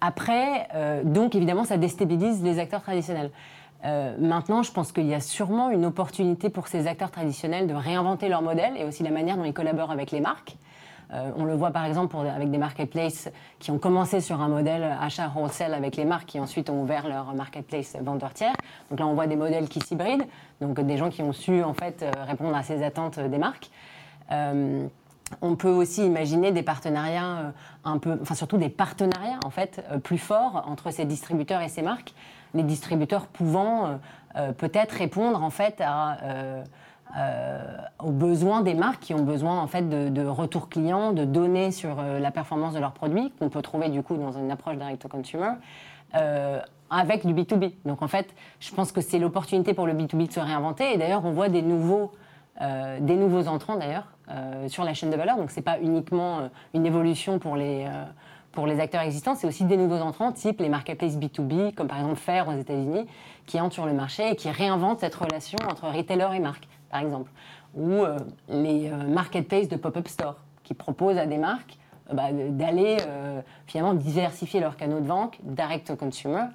après, 0.00 0.68
donc 1.04 1.34
évidemment, 1.34 1.64
ça 1.64 1.78
déstabilise 1.78 2.42
les 2.42 2.58
acteurs 2.58 2.82
traditionnels. 2.82 3.30
Euh, 3.84 4.16
maintenant, 4.18 4.62
je 4.62 4.72
pense 4.72 4.92
qu'il 4.92 5.06
y 5.06 5.14
a 5.14 5.20
sûrement 5.20 5.70
une 5.70 5.84
opportunité 5.84 6.50
pour 6.50 6.66
ces 6.66 6.86
acteurs 6.86 7.10
traditionnels 7.10 7.66
de 7.66 7.74
réinventer 7.74 8.28
leur 8.28 8.42
modèle 8.42 8.76
et 8.76 8.84
aussi 8.84 9.02
la 9.02 9.10
manière 9.10 9.36
dont 9.36 9.44
ils 9.44 9.52
collaborent 9.52 9.90
avec 9.90 10.10
les 10.10 10.20
marques. 10.20 10.56
Euh, 11.12 11.30
on 11.36 11.44
le 11.44 11.54
voit 11.54 11.70
par 11.70 11.84
exemple 11.84 12.16
avec 12.16 12.50
des 12.50 12.58
marketplaces 12.58 13.30
qui 13.58 13.70
ont 13.70 13.78
commencé 13.78 14.20
sur 14.20 14.40
un 14.40 14.48
modèle 14.48 14.96
achat 15.00 15.30
wholesale 15.34 15.74
avec 15.74 15.96
les 15.96 16.04
marques 16.04 16.26
qui 16.26 16.40
ensuite 16.40 16.68
ont 16.70 16.82
ouvert 16.82 17.08
leur 17.08 17.34
marketplace 17.34 17.96
vendeur 18.00 18.32
tiers. 18.32 18.56
Donc 18.90 18.98
là, 18.98 19.06
on 19.06 19.14
voit 19.14 19.26
des 19.26 19.36
modèles 19.36 19.68
qui 19.68 19.80
s'hybrident, 19.80 20.26
donc 20.60 20.80
des 20.80 20.96
gens 20.96 21.10
qui 21.10 21.22
ont 21.22 21.32
su 21.32 21.62
en 21.62 21.74
fait 21.74 22.02
euh, 22.02 22.10
répondre 22.24 22.56
à 22.56 22.62
ces 22.62 22.82
attentes 22.82 23.18
des 23.20 23.38
marques. 23.38 23.70
on 25.42 25.56
peut 25.56 25.70
aussi 25.70 26.06
imaginer 26.06 26.52
des 26.52 26.62
partenariats 26.62 27.52
un 27.84 27.98
peu, 27.98 28.18
enfin 28.22 28.34
surtout 28.34 28.58
des 28.58 28.68
partenariats 28.68 29.40
en 29.44 29.50
fait 29.50 29.84
plus 30.02 30.18
forts 30.18 30.64
entre 30.66 30.90
ces 30.90 31.04
distributeurs 31.04 31.62
et 31.62 31.68
ces 31.68 31.82
marques 31.82 32.14
les 32.56 32.62
distributeurs 32.62 33.26
pouvant 33.26 33.86
euh, 33.86 33.96
euh, 34.36 34.52
peut-être 34.52 34.92
répondre 34.92 35.42
en 35.42 35.50
fait 35.50 35.82
euh, 37.16 37.58
aux 38.02 38.10
besoins 38.10 38.62
des 38.62 38.74
marques 38.74 39.00
qui 39.00 39.14
ont 39.14 39.22
besoin 39.22 39.60
en 39.60 39.66
fait 39.66 39.88
de, 39.88 40.26
retour 40.26 40.68
client, 40.68 41.12
de 41.12 41.24
données 41.24 41.70
sur 41.70 41.96
la 42.02 42.30
performance 42.30 42.74
de 42.74 42.80
leurs 42.80 42.92
produits 42.92 43.32
qu'on 43.38 43.48
peut 43.48 43.62
trouver 43.62 43.88
du 43.88 44.02
coup 44.02 44.16
dans 44.16 44.32
une 44.32 44.50
approche 44.50 44.76
direct 44.76 45.00
to 45.02 45.08
consumer. 45.08 45.52
avec 46.90 47.26
du 47.26 47.34
B2B. 47.34 47.72
Donc 47.84 48.02
en 48.02 48.08
fait, 48.08 48.34
je 48.60 48.72
pense 48.74 48.92
que 48.92 49.00
c'est 49.00 49.18
l'opportunité 49.18 49.74
pour 49.74 49.86
le 49.86 49.94
B2B 49.94 50.28
de 50.28 50.32
se 50.32 50.40
réinventer. 50.40 50.94
Et 50.94 50.98
d'ailleurs, 50.98 51.24
on 51.24 51.32
voit 51.32 51.48
des 51.48 51.62
nouveaux, 51.62 52.12
des 52.60 53.16
nouveaux 53.16 53.48
entrants 53.48 53.76
d'ailleurs 53.76 54.06
sur 54.68 54.84
la 54.84 54.94
chaîne 54.94 55.10
de 55.10 55.16
valeur. 55.16 55.36
Donc 55.36 55.50
c'est 55.50 55.62
pas 55.62 55.78
uniquement 55.80 56.48
une 56.74 56.86
évolution 56.86 57.38
pour 57.38 57.56
les 57.56 57.86
pour 58.56 58.66
les 58.66 58.80
acteurs 58.80 59.02
existants, 59.02 59.34
c'est 59.34 59.46
aussi 59.46 59.64
des 59.64 59.76
nouveaux 59.76 60.00
entrants, 60.00 60.32
type 60.32 60.60
les 60.60 60.70
marketplaces 60.70 61.18
B2B, 61.18 61.74
comme 61.74 61.88
par 61.88 61.98
exemple 61.98 62.16
Fair 62.16 62.48
aux 62.48 62.58
États-Unis, 62.58 63.06
qui 63.44 63.60
entrent 63.60 63.74
sur 63.74 63.84
le 63.84 63.92
marché 63.92 64.30
et 64.30 64.34
qui 64.34 64.50
réinventent 64.50 65.00
cette 65.00 65.14
relation 65.14 65.58
entre 65.70 65.86
retailer 65.88 66.28
et 66.34 66.40
marque, 66.40 66.66
par 66.90 67.00
exemple. 67.00 67.30
Ou 67.74 68.04
euh, 68.04 68.18
les 68.48 68.90
euh, 68.90 69.06
marketplaces 69.08 69.68
de 69.68 69.76
pop-up 69.76 70.08
store, 70.08 70.36
qui 70.64 70.74
proposent 70.74 71.18
à 71.18 71.26
des 71.26 71.38
marques 71.38 71.78
euh, 72.10 72.14
bah, 72.14 72.32
d'aller 72.32 72.96
finalement 73.66 73.94
diversifier 73.94 74.60
leurs 74.60 74.76
canaux 74.76 75.00
de 75.00 75.06
vente, 75.06 75.36
direct 75.42 75.86
to 75.86 75.96
consumer, 75.96 76.46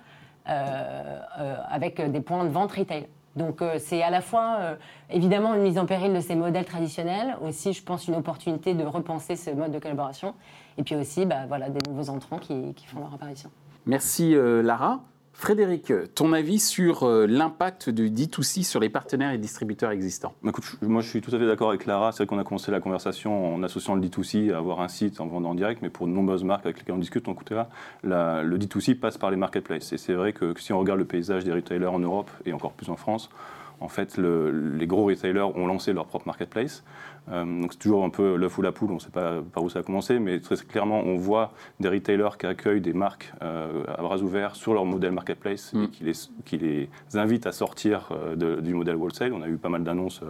avec 0.46 2.02
des 2.02 2.20
points 2.20 2.44
de 2.44 2.50
vente 2.50 2.72
retail. 2.72 3.08
Donc 3.38 3.64
c'est 3.78 4.02
à 4.02 4.10
la 4.10 4.20
fois 4.20 4.76
évidemment 5.10 5.54
une 5.54 5.62
mise 5.62 5.78
en 5.78 5.86
péril 5.86 6.14
de 6.14 6.20
ces 6.20 6.36
modèles 6.36 6.66
traditionnels, 6.66 7.38
aussi 7.42 7.72
je 7.72 7.82
pense 7.82 8.08
une 8.08 8.16
opportunité 8.16 8.74
de 8.74 8.84
repenser 8.84 9.38
ce 9.38 9.52
mode 9.52 9.72
de 9.72 9.80
collaboration, 9.80 10.34
et 10.78 10.84
puis 10.84 10.96
aussi 10.96 11.26
bah, 11.26 11.46
voilà, 11.48 11.70
des 11.70 11.80
nouveaux 11.90 12.10
entrants 12.10 12.40
qui, 12.40 12.74
font 12.88 13.00
leur 13.00 13.14
apparition. 13.14 13.50
Merci 13.86 14.36
Lara. 14.36 15.00
Frédéric, 15.42 15.92
ton 16.14 16.34
avis 16.34 16.60
sur 16.60 17.02
euh, 17.02 17.26
l'impact 17.26 17.90
du 17.90 18.12
D2C 18.12 18.64
sur 18.64 18.80
les 18.80 18.90
partenaires 18.90 19.32
et 19.32 19.40
distributeurs 19.40 19.90
existants? 19.90 20.36
Bah, 20.44 20.52
écoute, 20.52 20.76
moi, 20.84 21.02
je 21.02 21.10
suis 21.10 21.20
tout 21.20 21.34
à 21.36 21.40
fait 21.40 21.48
d'accord 21.48 21.70
avec 21.70 21.88
Lara. 21.88 22.12
C'est 22.12 22.18
vrai 22.18 22.28
qu'on 22.28 22.38
a 22.38 22.44
commencé 22.44 22.70
la 22.70 22.80
conversation 22.80 23.56
en 23.56 23.64
associant 23.64 23.96
le 23.96 24.02
D2C 24.02 24.54
à 24.54 24.60
avoir 24.60 24.82
un 24.82 24.88
site 24.88 25.20
en 25.20 25.26
vendant 25.26 25.50
en 25.50 25.56
direct, 25.56 25.82
mais 25.82 25.90
pour 25.90 26.06
de 26.06 26.12
nombreuses 26.12 26.44
marques 26.44 26.68
avec 26.68 26.78
lesquelles 26.78 26.94
on 26.94 27.00
discute, 27.00 27.28
on 27.28 27.36
là, 28.04 28.44
le 28.44 28.58
D2C 28.60 28.94
passe 29.00 29.18
par 29.18 29.32
les 29.32 29.36
marketplaces. 29.36 29.92
Et 29.94 29.98
c'est 29.98 30.14
vrai 30.14 30.32
que, 30.32 30.54
si 30.60 30.74
on 30.74 30.80
regarde 30.80 31.00
le 31.00 31.06
paysage 31.06 31.44
des 31.44 31.52
retailers 31.52 31.88
en 31.88 31.98
Europe 31.98 32.30
et 32.46 32.54
encore 32.54 32.74
plus 32.74 32.90
en 32.92 32.96
France, 32.96 33.32
en 33.80 33.88
fait, 33.88 34.18
le- 34.18 34.52
les 34.78 34.86
gros 34.86 35.06
retailers 35.06 35.58
ont 35.58 35.66
lancé 35.66 35.92
leur 35.92 36.06
propre 36.06 36.28
marketplace. 36.28 36.84
Euh, 37.30 37.46
donc 37.46 37.74
c'est 37.74 37.80
toujours 37.80 38.04
un 38.04 38.10
peu 38.10 38.36
l'œuf 38.36 38.58
ou 38.58 38.62
la 38.64 38.72
poule, 38.72 38.90
on 38.92 38.96
ne 38.96 39.00
sait 39.00 39.12
pas 39.12 39.42
par 39.54 39.64
où 39.64 39.70
ça 39.70 39.80
a 39.80 39.84
commencé, 39.84 40.18
mais 40.20 40.40
très 40.40 40.56
clairement, 40.58 41.02
on 41.02 41.18
voit 41.18 41.54
des 41.80 41.88
retailers 41.88 42.36
qui 42.40 42.48
accueillent 42.48 42.82
des 42.82 42.94
marques 42.94 43.32
euh, 43.44 43.84
à 43.88 44.02
bras 44.02 44.18
ouverts 44.18 44.56
sur 44.56 44.74
leur 44.74 44.86
modèle 44.86 45.12
marketplace 45.12 45.72
Mm. 45.74 45.84
et 45.84 45.88
qui 45.90 46.04
les, 46.04 46.12
qui 46.46 46.58
les 46.58 46.90
invitent 47.14 47.46
à 47.46 47.52
sortir 47.52 48.10
euh, 48.12 48.36
de- 48.36 48.60
du 48.60 48.74
modèle 48.74 48.96
wholesale. 48.96 49.34
On 49.34 49.42
a 49.44 49.48
eu 49.48 49.58
pas 49.58 49.70
mal 49.70 49.84
d'annonces 49.84 50.22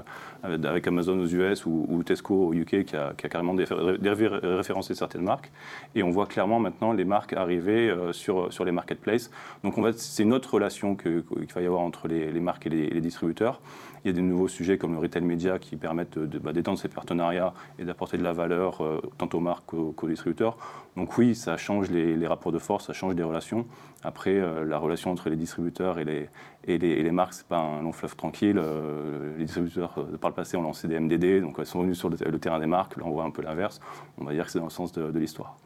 avec 0.44 0.86
Amazon 0.88 1.18
aux 1.20 1.28
US 1.28 1.66
ou, 1.66 1.86
ou 1.88 2.04
Tesco 2.04 2.48
au 2.48 2.54
UK 2.54 2.84
qui 2.84 2.96
a, 2.96 3.14
qui 3.16 3.26
a 3.26 3.30
carrément 3.30 3.56
référencé 3.56 4.94
certaines 4.96 5.22
marques. 5.24 5.52
Et 5.96 6.04
on 6.04 6.10
voit 6.10 6.26
clairement 6.26 6.60
maintenant 6.60 6.94
les 6.94 7.06
marques 7.06 7.34
arriver 7.34 7.94
sur, 8.12 8.52
sur 8.52 8.66
les 8.66 8.72
marketplaces. 8.72 9.32
Donc 9.64 9.76
c'est 9.96 10.24
une 10.24 10.34
autre 10.34 10.54
relation 10.56 10.96
qu'il 10.96 11.24
va 11.56 11.62
y 11.62 11.66
avoir 11.66 11.82
entre 11.82 12.08
les, 12.08 12.32
les 12.32 12.40
marques 12.40 12.66
et 12.68 12.70
les, 12.70 12.84
et 12.84 12.90
les 12.94 13.02
distributeurs. 13.02 13.62
Il 14.04 14.08
y 14.08 14.10
a 14.10 14.14
des 14.14 14.22
nouveaux 14.22 14.48
sujets 14.48 14.80
comme 14.80 14.94
le 14.94 15.00
retail 15.00 15.22
média 15.22 15.60
qui 15.60 15.76
permettent 15.76 16.18
bah, 16.18 16.54
d'étendre 16.54 16.80
ces 16.80 16.88
partenariats 16.88 17.54
et 17.78 17.86
d'apporter 17.86 18.18
de 18.18 18.24
la 18.24 18.34
valeur 18.34 18.82
euh, 18.82 19.00
tant 19.20 19.30
aux 19.34 19.40
marques 19.40 19.66
qu'aux 19.68 20.08
distributeurs. 20.08 20.58
Donc 20.98 21.18
oui, 21.20 21.36
ça 21.36 21.56
change 21.56 21.92
les, 21.92 22.16
les 22.16 22.28
rapports 22.28 22.52
de 22.52 22.58
force, 22.58 22.88
ça 22.88 22.94
change 22.94 23.14
des 23.14 23.22
relations. 23.22 23.68
Après, 24.04 24.34
euh, 24.34 24.66
la 24.66 24.80
relation 24.80 25.12
entre 25.12 25.30
les 25.30 25.36
distributeurs 25.36 26.00
et 26.00 26.04
les, 26.04 26.30
les, 26.66 26.78
les 26.80 27.12
marques, 27.12 27.34
c'est 27.34 27.46
pas 27.46 27.60
un 27.60 27.84
long 27.84 27.92
fleuve 27.92 28.16
tranquille. 28.16 28.58
Euh, 28.58 29.38
les 29.38 29.46
distributeurs, 29.46 29.94
par 30.20 30.32
le 30.32 30.36
passé, 30.36 30.58
ont 30.58 30.64
lancé 30.64 30.88
des 30.88 31.00
MDD, 31.00 31.42
donc 31.42 31.58
elles 31.60 31.68
sont 31.68 31.82
venus 31.84 32.00
sur 32.00 32.10
le, 32.10 32.18
terrain 32.40 32.60
des 32.60 32.66
marques. 32.66 32.98
Là, 32.98 33.04
on 33.06 33.12
voit 33.12 33.24
un 33.24 33.32
peu 33.32 33.44
l'inverse. 33.44 33.80
On 34.18 34.26
va 34.26 34.34
dire 34.34 34.46
que 34.46 34.52
c'est 34.52 34.60
dans 34.60 34.66
le 34.66 34.72
sens 34.72 34.92
de, 34.94 35.20
l'histoire. 35.20 35.58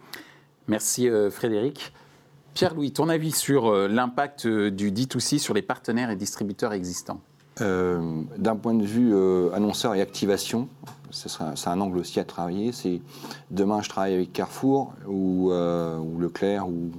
Merci 0.67 1.09
Frédéric. 1.31 1.93
Pierre-Louis, 2.53 2.91
ton 2.91 3.07
avis 3.07 3.31
sur 3.31 3.71
l'impact 3.71 4.47
du 4.47 4.91
D2C 4.91 5.37
sur 5.37 5.53
les 5.53 5.61
partenaires 5.61 6.09
et 6.09 6.15
distributeurs 6.15 6.73
existants? 6.73 7.21
D'un 7.59 8.55
point 8.61 8.73
de 8.73 8.83
vue 8.85 9.13
euh, 9.13 9.51
annonceur 9.53 9.95
et 9.95 10.01
activation, 10.01 10.67
c'est 11.11 11.67
un 11.69 11.79
angle 11.79 11.97
aussi 11.99 12.19
à 12.19 12.25
travailler. 12.25 12.71
Demain, 13.51 13.81
je 13.81 13.89
travaille 13.89 14.13
avec 14.15 14.33
Carrefour 14.33 14.93
ou, 15.07 15.51
euh, 15.51 15.97
Leclerc, 16.19 16.67
ou 16.67 16.91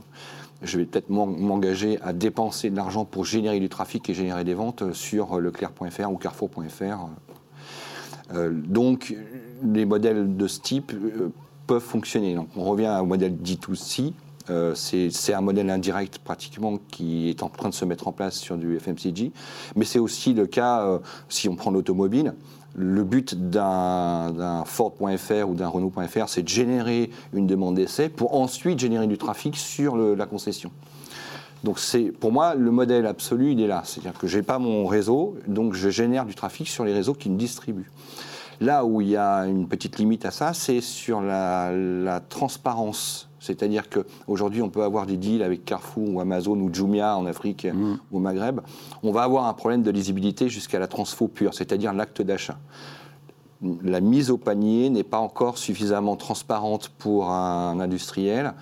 je 0.62 0.78
vais 0.78 0.86
peut-être 0.86 1.10
m'en- 1.10 1.26
m'engager 1.26 2.00
à 2.02 2.14
dépenser 2.14 2.70
de 2.70 2.76
l'argent 2.76 3.04
pour 3.04 3.26
générer 3.26 3.60
du 3.60 3.68
trafic 3.68 4.08
et 4.08 4.14
générer 4.14 4.44
des 4.44 4.54
ventes 4.54 4.92
sur 4.94 5.38
leclerc.fr 5.38 6.10
ou 6.10 6.16
carrefour.fr. 6.16 7.08
Euh, 8.34 8.50
donc, 8.50 9.14
les 9.62 9.84
modèles 9.84 10.36
de 10.36 10.46
ce 10.48 10.60
type 10.60 10.92
euh, 10.94 11.28
peuvent 11.66 11.82
fonctionner. 11.82 12.38
On 12.56 12.64
revient 12.64 12.98
au 13.00 13.04
modèle 13.06 13.34
D2C. 13.36 14.12
Euh, 14.50 14.74
c'est 14.74 15.34
un 15.34 15.40
modèle 15.40 15.68
indirect 15.70 16.18
pratiquement 16.18 16.78
qui 16.90 17.28
est 17.28 17.42
en 17.42 17.48
train 17.48 17.68
de 17.68 17.74
se 17.74 17.84
mettre 17.84 18.06
en 18.08 18.12
place 18.12 18.36
sur 18.36 18.56
du 18.56 18.78
FMCG, 18.78 19.32
mais 19.74 19.84
c'est 19.84 19.98
aussi 19.98 20.34
le 20.34 20.46
cas 20.46 20.82
euh, 20.82 20.98
si 21.28 21.48
on 21.48 21.56
prend 21.56 21.70
l'automobile. 21.70 22.34
Le 22.78 23.04
but 23.04 23.34
d'un 23.34 24.64
Ford.fr 24.66 25.48
ou 25.48 25.54
d'un 25.54 25.68
Renault.fr, 25.68 26.28
c'est 26.28 26.42
de 26.42 26.48
générer 26.48 27.10
une 27.32 27.46
demande 27.46 27.76
d'essai 27.76 28.10
pour 28.10 28.34
ensuite 28.34 28.78
générer 28.78 29.06
du 29.06 29.16
trafic 29.16 29.56
sur 29.56 29.96
la 29.96 30.26
concession. 30.26 30.70
Donc 31.64 31.78
c'est 31.78 32.12
pour 32.12 32.32
moi 32.32 32.54
le 32.54 32.70
modèle 32.70 33.06
absolu, 33.06 33.52
il 33.52 33.60
est 33.62 33.66
là. 33.66 33.82
C'est-à-dire 33.84 34.18
que 34.18 34.26
j'ai 34.26 34.42
pas 34.42 34.58
mon 34.58 34.86
réseau, 34.86 35.36
donc 35.48 35.72
je 35.72 35.88
génère 35.88 36.26
du 36.26 36.34
trafic 36.34 36.68
sur 36.68 36.84
les 36.84 36.92
réseaux 36.92 37.14
qui 37.14 37.30
me 37.30 37.38
distribuent. 37.38 37.90
Là 38.60 38.84
où 38.84 39.00
il 39.00 39.08
y 39.08 39.16
a 39.16 39.40
une 39.46 39.68
petite 39.68 39.98
limite 39.98 40.24
à 40.24 40.30
ça, 40.30 40.52
c'est 40.54 40.80
sur 40.80 41.20
la, 41.20 41.72
la 41.72 42.20
transparence. 42.20 43.28
C'est-à-dire 43.38 43.84
qu'aujourd'hui, 43.88 44.62
on 44.62 44.70
peut 44.70 44.82
avoir 44.82 45.06
des 45.06 45.16
deals 45.16 45.42
avec 45.42 45.64
Carrefour 45.64 46.14
ou 46.14 46.20
Amazon 46.20 46.58
ou 46.58 46.72
Jumia 46.72 47.16
en 47.16 47.26
Afrique 47.26 47.66
ou 48.10 48.16
au 48.16 48.18
Maghreb. 48.20 48.60
On 49.02 49.12
va 49.12 49.22
avoir 49.22 49.46
un 49.46 49.52
problème 49.54 49.82
de 49.82 49.90
lisibilité 49.90 50.48
jusqu'à 50.48 50.78
la 50.78 50.86
transfo 50.88 51.28
pure, 51.28 51.54
c'est-à-dire 51.54 51.92
l'acte 51.92 52.22
d'achat. 52.22 52.58
La 53.82 54.00
mise 54.00 54.30
au 54.30 54.36
panier 54.36 54.90
n'est 54.90 55.04
pas 55.04 55.18
encore 55.18 55.58
suffisamment 55.58 56.16
transparente 56.16 56.88
pour 56.98 57.30
un 57.30 57.78
industriel. 57.80 58.52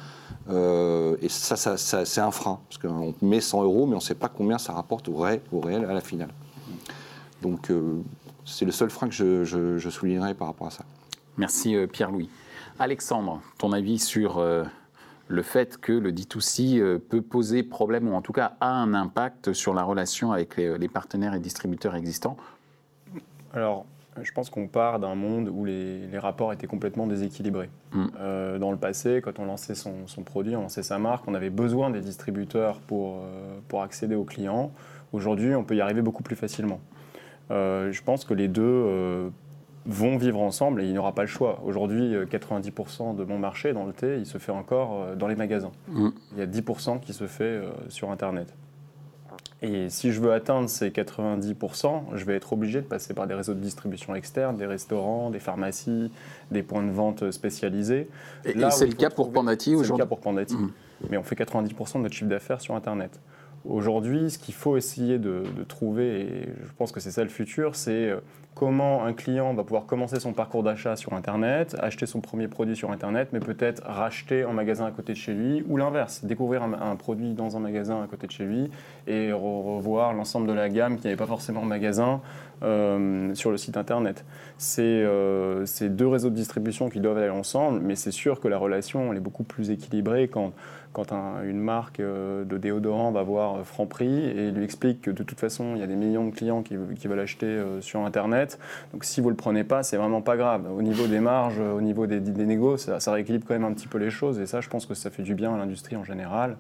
Euh, 0.51 1.17
et 1.23 1.29
ça, 1.31 1.57
ça- 1.57 1.77
ça- 1.79 2.05
c'est 2.05 2.21
un 2.21 2.31
frein. 2.31 2.61
Parce 2.69 2.79
qu'on 2.79 3.15
met 3.23 3.41
100 3.41 3.63
euros, 3.63 3.87
mais 3.87 3.95
on 3.95 3.99
ne 3.99 4.03
sait 4.03 4.15
pas 4.15 4.29
combien 4.29 4.59
ça 4.59 4.73
rapporte 4.75 5.09
au 5.09 5.17
réel 5.17 5.41
à 5.89 5.95
la 5.95 6.01
finale. 6.03 6.29
Donc, 7.43 7.71
euh, 7.71 8.03
c'est 8.45 8.65
le 8.65 8.73
seul 8.73 8.91
frein 8.91 9.09
que 9.09 9.15
je, 9.15 9.45
je, 9.45 9.79
je 9.79 9.91
soulignerai 9.91 10.35
par 10.35 10.49
rapport 10.49 10.67
à 10.67 10.71
ça. 10.71 10.85
Merci 11.37 11.75
euh, 11.75 11.87
Pierre-Louis. 11.87 12.29
Alexandre, 12.79 13.41
ton 13.59 13.73
avis 13.73 13.99
sur 13.99 14.39
euh, 14.39 14.65
le 15.29 15.43
fait 15.43 15.79
que 15.79 15.93
le 15.93 16.13
D2C 16.13 16.79
euh, 16.79 16.99
peut 16.99 17.23
poser 17.23 17.63
problème 17.63 18.09
ou 18.09 18.15
en 18.15 18.23
tout 18.23 18.33
cas 18.33 18.55
a 18.61 18.71
un 18.71 18.95
impact 18.95 19.53
sur 19.53 19.75
la 19.75 19.83
relation 19.83 20.33
avec 20.33 20.57
les, 20.57 20.77
les 20.79 20.89
partenaires 20.89 21.35
et 21.35 21.41
distributeurs 21.41 21.95
existants? 21.95 22.37
Alors, 23.53 23.87
je 24.23 24.33
pense 24.33 24.51
qu'on 24.51 24.69
part 24.69 25.01
d'un 25.01 25.15
monde 25.15 25.49
où 25.53 25.65
les, 25.65 26.07
les 26.07 26.19
rapports 26.19 26.53
étaient 26.53 26.67
complètement 26.67 27.07
déséquilibrés. 27.07 27.71
Mm. 27.93 28.07
Euh, 28.19 28.59
dans 28.59 28.71
le 28.71 28.77
passé, 28.77 29.21
quand 29.23 29.39
on 29.39 29.45
lançait 29.45 29.75
son, 29.75 30.07
son 30.07 30.23
produit, 30.23 30.55
on 30.57 30.63
lançait 30.63 30.83
sa 30.83 30.99
marque, 30.99 31.27
on 31.27 31.35
avait 31.35 31.51
besoin 31.51 31.91
des 31.91 32.01
distributeurs 32.01 32.79
pour, 32.81 33.17
euh, 33.17 33.59
pour 33.69 33.83
accéder 33.83 34.15
aux 34.15 34.25
clients. 34.25 34.73
Aujourd'hui, 35.13 35.55
on 35.55 35.65
peut 35.65 35.77
y 35.77 35.81
arriver 35.81 36.03
beaucoup 36.03 36.23
plus 36.23 36.37
facilement. 36.37 36.81
Euh, 37.51 37.93
je 37.93 38.03
pense 38.03 38.25
que 38.25 38.35
les 38.35 38.49
deux 38.49 38.63
euh, 38.63 39.29
vont 39.87 40.17
vivre 40.17 40.41
ensemble 40.41 40.81
et 40.81 40.87
il 40.87 40.93
n'y 40.93 40.99
aura 40.99 41.13
pas 41.13 41.23
le 41.23 41.29
choix. 41.29 41.61
Aujourd'hui, 41.65 42.15
euh, 42.15 42.27
90% 42.27 43.17
de 43.17 43.25
mon 43.25 43.39
marché 43.39 43.73
dans 43.73 43.85
le 43.85 43.93
thé, 43.93 44.17
il 44.19 44.27
se 44.27 44.39
fait 44.39 44.53
encore 44.53 45.03
euh, 45.03 45.15
dans 45.15 45.29
les 45.29 45.37
magasins. 45.37 45.73
Mm. 45.89 46.09
Il 46.33 46.39
y 46.39 46.43
a 46.43 46.47
10% 46.47 47.01
qui 47.01 47.13
se 47.13 47.27
fait 47.27 47.45
euh, 47.45 47.71
sur 47.89 48.11
Internet. 48.11 48.55
Et 49.63 49.89
si 49.89 50.13
je 50.13 50.21
veux 50.21 50.33
atteindre 50.33 50.69
ces 50.69 50.91
90%, 50.91 52.03
je 52.15 52.25
vais 52.25 52.35
être 52.35 52.53
obligé 52.53 52.83
de 52.83 52.87
passer 52.87 53.15
par 53.15 53.27
des 53.27 53.35
réseaux 53.35 53.55
de 53.55 53.61
distribution 53.61 54.15
externes, 54.15 54.57
des 54.57 54.67
restaurants, 54.67 55.31
des 55.31 55.39
pharmacies, 55.39 56.11
des 56.51 56.63
points 56.63 56.83
de 56.83 56.91
vente 56.91 57.31
spécialisés. 57.31 58.09
Et, 58.45 58.53
Là 58.53 58.69
et 58.69 58.71
c'est 58.71 58.87
le 58.87 58.93
cas 58.93 59.09
pour 59.09 59.33
Pandati 59.33 59.71
C'est 59.71 59.71
le 59.71 59.79
aujourd'hui 59.79 60.03
cas 60.03 60.07
pour 60.07 60.21
Pandati. 60.21 60.57
Mais 61.09 61.17
on 61.17 61.23
fait 61.23 61.35
90% 61.35 61.95
de 61.95 61.99
notre 62.03 62.15
chiffre 62.15 62.29
d'affaires 62.29 62.61
sur 62.61 62.75
Internet. 62.75 63.21
Aujourd'hui, 63.65 64.31
ce 64.31 64.39
qu'il 64.39 64.55
faut 64.55 64.77
essayer 64.77 65.19
de, 65.19 65.43
trouver, 65.67 66.21
et 66.21 66.49
je 66.67 66.73
pense 66.77 66.93
que 66.93 67.01
c'est 67.01 67.11
ça 67.11 67.23
le 67.23 67.31
futur, 67.31 67.77
c'est 67.77 68.11
euh, 68.11 68.21
comment 68.55 69.05
un 69.05 69.15
client 69.15 69.55
va 69.55 69.63
pouvoir 69.65 69.87
commencer 69.87 70.21
son 70.21 70.35
parcours 70.35 70.63
d'achat 70.63 70.97
sur 70.97 71.15
Internet, 71.15 71.75
acheter 71.81 72.05
son 72.05 72.21
premier 72.21 72.47
produit 72.47 72.77
sur 72.77 72.91
Internet, 72.91 73.31
mais 73.33 73.41
peut-être 73.41 73.83
racheter 73.87 74.45
en 74.45 74.53
magasin 74.53 74.85
à 74.85 74.91
côté 74.91 75.13
de 75.13 75.19
chez 75.19 75.33
lui, 75.33 75.65
ou 75.67 75.79
l'inverse, 75.79 76.25
découvrir 76.25 76.63
un, 76.63 76.97
produit 76.97 77.33
dans 77.33 77.57
un 77.57 77.61
magasin 77.61 78.03
à 78.03 78.07
côté 78.07 78.27
de 78.27 78.33
chez 78.33 78.45
lui 78.45 78.71
et 79.07 79.31
re- 79.31 79.77
revoir 79.77 80.13
l'ensemble 80.13 80.47
de 80.47 80.53
la 80.53 80.69
gamme 80.69 80.99
qui 80.99 81.05
n'avait 81.05 81.17
pas 81.17 81.27
forcément 81.27 81.63
en 81.63 81.67
magasin 81.67 82.21
euh, 82.63 83.35
sur 83.35 83.51
le 83.51 83.57
site 83.57 83.77
Internet. 83.77 84.25
C'est 84.59 84.83
euh, 84.83 85.67
ces 85.67 85.89
deux 85.89 86.07
réseaux 86.07 86.31
de 86.31 86.37
distribution 86.37 86.89
qui 86.89 87.01
doivent 87.01 87.19
aller 87.19 87.31
ensemble, 87.31 87.81
mais 87.81 87.97
c'est 87.97 88.13
sûr 88.13 88.41
que 88.41 88.49
la 88.49 88.59
relation 88.59 89.11
elle 89.11 89.17
est 89.17 89.21
beaucoup 89.21 89.43
plus 89.43 89.71
équilibrée 89.71 90.29
quand 90.29 90.53
quand 90.95 91.13
un- 91.13 91.43
une 91.43 91.61
marque 91.61 92.01
euh, 92.01 92.45
de 92.45 92.57
déodorant 92.57 93.11
va 93.11 93.23
voir 93.23 93.57
euh, 93.57 93.65
Franprix 93.65 94.07
et 94.07 94.51
lui 94.53 94.65
explique 94.65 95.03
que 95.03 95.11
de 95.11 95.23
toute 95.23 95.39
façon, 95.39 95.73
il 95.75 95.81
y 95.81 95.83
a 95.83 95.87
des 95.87 95.97
millions 95.97 96.25
de 96.25 96.31
clients 96.31 96.63
qui, 96.63 96.77
veulent 96.77 97.21
acheter 97.21 97.47
euh, 97.47 97.81
sur 97.83 98.01
Internet. 98.01 98.59
Donc 98.93 99.05
si 99.05 99.21
vous 99.21 99.27
ne 99.27 99.33
le 99.33 99.37
prenez 99.37 99.65
pas, 99.65 99.83
c'est 99.83 99.99
vraiment 99.99 100.23
pas 100.23 100.37
grave. 100.37 100.67
Au 100.75 100.81
niveau 100.81 101.07
des 101.07 101.21
marges, 101.21 101.59
au 101.59 101.81
niveau 101.81 102.07
des, 102.07 102.21
des 102.21 102.47
négos, 102.47 102.79
ça, 102.79 103.13
rééquilibre 103.13 103.45
quand 103.47 103.55
même 103.55 103.65
un 103.65 103.75
petit 103.75 103.89
peu 103.89 103.99
les 103.99 104.11
choses. 104.11 104.39
Et 104.39 104.47
ça, 104.47 104.61
je 104.61 104.69
pense 104.69 104.87
que 104.87 104.95
ça 104.95 105.11
fait 105.11 105.25
du 105.25 105.35
bien 105.35 105.53
à 105.53 105.59
l'industrie 105.59 105.97
en 105.97 106.05
général. 106.05 106.57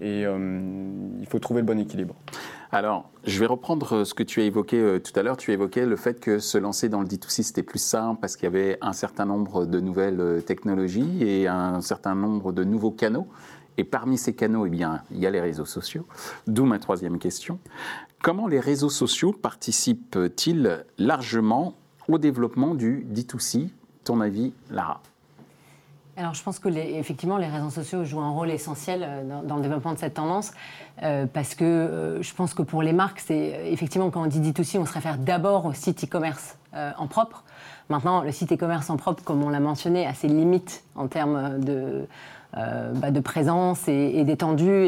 Et 0.00 0.22
il 0.22 1.26
faut 1.26 1.40
trouver 1.40 1.60
le 1.60 1.66
bon 1.66 1.76
équilibre. 1.80 2.14
Alors, 2.70 3.10
je 3.24 3.40
vais 3.40 3.46
reprendre 3.46 4.04
ce 4.04 4.14
que 4.14 4.22
tu 4.22 4.40
as 4.40 4.44
évoqué 4.44 5.00
tout 5.02 5.18
à 5.18 5.24
l'heure. 5.24 5.36
Tu 5.36 5.50
évoqué 5.50 5.86
le 5.86 5.96
fait 5.96 6.20
que 6.20 6.38
se 6.38 6.56
lancer 6.56 6.88
dans 6.88 7.00
le 7.00 7.08
D2C, 7.08 7.42
c'était 7.42 7.64
plus 7.64 7.80
simple 7.80 8.20
parce 8.20 8.36
qu'il 8.36 8.44
y 8.44 8.46
avait 8.46 8.78
un 8.80 8.92
certain 8.92 9.24
nombre 9.24 9.64
de 9.64 9.80
nouvelles 9.80 10.44
technologies 10.46 11.24
et 11.24 11.48
un 11.48 11.80
certain 11.80 12.14
nombre 12.14 12.52
de 12.52 12.62
nouveaux 12.62 12.92
canaux. 12.92 13.26
Et 13.78 13.84
parmi 13.84 14.18
ces 14.18 14.34
canaux, 14.34 14.66
eh 14.66 14.70
bien, 14.70 15.02
il 15.12 15.18
y 15.18 15.26
a 15.26 15.30
les 15.30 15.40
réseaux 15.40 15.64
sociaux. 15.64 16.06
D'où 16.48 16.64
ma 16.64 16.80
troisième 16.80 17.18
question. 17.18 17.60
Comment 18.20 18.48
les 18.48 18.58
réseaux 18.58 18.90
sociaux 18.90 19.32
participent-ils 19.32 20.84
largement 20.98 21.74
au 22.08 22.18
développement 22.18 22.74
du 22.74 23.06
D2C 23.10 23.70
Ton 24.02 24.20
avis, 24.20 24.52
Lara? 24.70 25.00
Alors 26.16 26.34
je 26.34 26.42
pense 26.42 26.58
que 26.58 26.68
les, 26.68 26.94
effectivement 26.96 27.36
les 27.36 27.46
réseaux 27.46 27.70
sociaux 27.70 28.02
jouent 28.02 28.20
un 28.20 28.30
rôle 28.30 28.50
essentiel 28.50 29.04
euh, 29.06 29.42
dans, 29.44 29.54
le 29.54 29.62
développement 29.62 29.92
de 29.92 29.98
cette 29.98 30.14
tendance 30.14 30.50
euh, 31.04 31.26
parce 31.32 31.54
que 31.54 31.64
euh, 31.64 32.22
je 32.22 32.34
pense 32.34 32.54
que 32.54 32.62
pour 32.62 32.82
les 32.82 32.92
marques, 32.92 33.20
c'est 33.20 33.70
effectivement 33.70 34.10
quand 34.10 34.24
on 34.24 34.26
dit 34.26 34.40
D2C, 34.40 34.78
on 34.78 34.84
se 34.84 34.92
réfère 34.92 35.16
d'abord 35.16 35.66
au 35.66 35.72
site 35.72 36.02
e-commerce 36.04 36.56
en 36.74 37.08
propre. 37.08 37.44
Maintenant, 37.88 38.22
le 38.22 38.30
site 38.30 38.52
e-commerce 38.52 38.90
en 38.90 38.96
propre, 38.96 39.24
comme 39.24 39.42
on 39.42 39.48
l'a 39.48 39.58
mentionné, 39.58 40.06
a 40.06 40.14
ses 40.14 40.28
limites 40.28 40.84
en 40.94 41.08
termes 41.08 41.58
de 41.58 42.06
euh, 42.56 42.92
bah, 42.94 43.10
de 43.10 43.20
présence 43.20 43.88
et, 43.88 44.24
d'étendue 44.24 44.86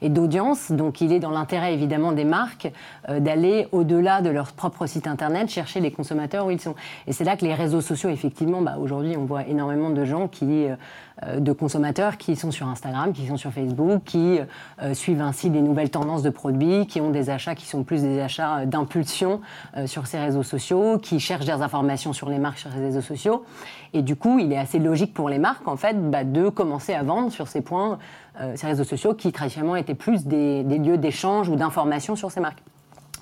et 0.00 0.08
d'audience. 0.08 0.70
Donc 0.70 1.00
il 1.00 1.12
est 1.12 1.18
dans 1.18 1.32
l'intérêt 1.32 1.74
évidemment 1.74 2.12
des 2.12 2.24
marques 2.24 2.70
euh, 3.08 3.18
d'aller 3.18 3.66
au-delà 3.72 4.20
de 4.20 4.30
leur 4.30 4.52
propre 4.52 4.86
site 4.86 5.08
internet, 5.08 5.50
chercher 5.50 5.80
les 5.80 5.90
consommateurs 5.90 6.46
où 6.46 6.52
ils 6.52 6.60
sont. 6.60 6.76
Et 7.08 7.12
c'est 7.12 7.24
là 7.24 7.36
que 7.36 7.44
les 7.44 7.54
réseaux 7.54 7.80
sociaux, 7.80 8.10
effectivement, 8.10 8.62
bah, 8.62 8.76
aujourd'hui 8.80 9.16
on 9.16 9.24
voit 9.24 9.44
énormément 9.48 9.90
de 9.90 10.04
gens 10.04 10.28
qui 10.28 10.66
euh, 10.66 10.76
de 11.22 11.52
consommateurs 11.52 12.16
qui 12.16 12.34
sont 12.34 12.50
sur 12.50 12.68
Instagram, 12.68 13.12
qui 13.12 13.26
sont 13.26 13.36
sur 13.36 13.52
Facebook, 13.52 14.02
qui 14.04 14.40
euh, 14.82 14.94
suivent 14.94 15.20
ainsi 15.20 15.48
des 15.48 15.60
nouvelles 15.60 15.90
tendances 15.90 16.22
de 16.22 16.30
produits, 16.30 16.86
qui 16.86 17.00
ont 17.00 17.10
des 17.10 17.30
achats 17.30 17.54
qui 17.54 17.66
sont 17.66 17.84
plus 17.84 18.02
des 18.02 18.20
achats 18.20 18.58
euh, 18.58 18.66
d'impulsion 18.66 19.40
sur 19.86 20.06
ces 20.06 20.18
réseaux 20.18 20.42
sociaux, 20.42 20.98
qui 20.98 21.20
cherchent 21.20 21.46
des 21.46 21.52
informations 21.52 22.12
sur 22.12 22.28
les 22.28 22.38
marques 22.38 22.58
sur 22.58 22.72
ces 22.72 22.80
réseaux 22.80 23.00
sociaux. 23.00 23.44
Et 23.92 24.02
du 24.02 24.16
coup, 24.16 24.38
il 24.38 24.52
est 24.52 24.58
assez 24.58 24.78
logique 24.78 25.14
pour 25.14 25.28
les 25.28 25.38
marques, 25.38 25.68
en 25.68 25.76
fait, 25.76 25.94
bah, 26.10 26.24
de 26.24 26.48
commencer 26.48 26.94
à 26.94 27.02
vendre 27.02 27.30
sur 27.30 27.48
ces 27.48 27.60
points, 27.60 27.98
ces 28.56 28.66
réseaux 28.66 28.84
sociaux 28.84 29.14
qui 29.14 29.30
traditionnellement 29.30 29.76
étaient 29.76 29.94
plus 29.94 30.26
des 30.26 30.62
lieux 30.64 30.98
d'échange 30.98 31.48
ou 31.48 31.56
d'information 31.56 32.16
sur 32.16 32.30
ces 32.30 32.40
marques. 32.40 32.62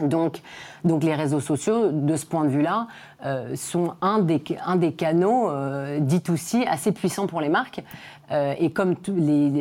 Donc, 0.09 0.41
donc 0.85 1.05
les 1.05 1.15
réseaux 1.15 1.41
sociaux, 1.41 1.91
de 1.91 2.17
ce 2.17 2.27
point 2.27 2.45
de 2.45 2.51
vue-là, 2.51 2.87
euh, 3.25 3.55
sont 3.55 3.95
un 4.01 4.19
des, 4.19 4.43
un 4.67 4.75
des 4.75 4.93
canaux 4.93 5.49
euh, 5.49 6.01
D2C 6.01 6.67
assez 6.67 6.91
puissants 6.91 7.29
pour 7.29 7.41
les 7.41 7.49
marques. 7.49 7.81
Euh, 8.33 8.55
et 8.59 8.73
comme 8.73 8.97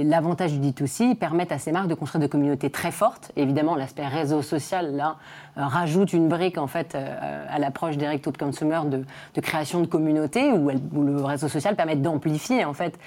l'avantage 0.04 0.54
du 0.58 0.72
D2C, 0.72 1.12
ils 1.12 1.16
permettent 1.16 1.52
à 1.52 1.60
ces 1.60 1.72
marques 1.72 1.88
de 1.88 1.94
construire 1.94 2.22
des 2.22 2.30
communautés 2.30 2.72
très 2.72 2.92
fortes. 2.92 3.32
Évidemment, 3.36 3.76
l'aspect 3.76 4.08
réseau 4.08 4.42
social, 4.42 4.96
là, 4.96 5.18
rajoute 5.56 6.14
une 6.14 6.28
brique, 6.28 6.58
en 6.58 6.68
fait, 6.68 6.96
à 6.96 7.60
l'approche 7.60 7.98
direct 7.98 8.24
to 8.24 8.32
consumer 8.32 8.80
de, 8.86 9.42
création 9.42 9.82
de 9.82 9.88
communautés, 9.88 10.52
où, 10.54 10.72
où, 10.72 11.04
le 11.04 11.22
réseau 11.24 11.50
social 11.50 11.76
permet 11.76 11.98
d'amplifier, 11.98 12.64
en 12.64 12.74
fait, 12.74 12.98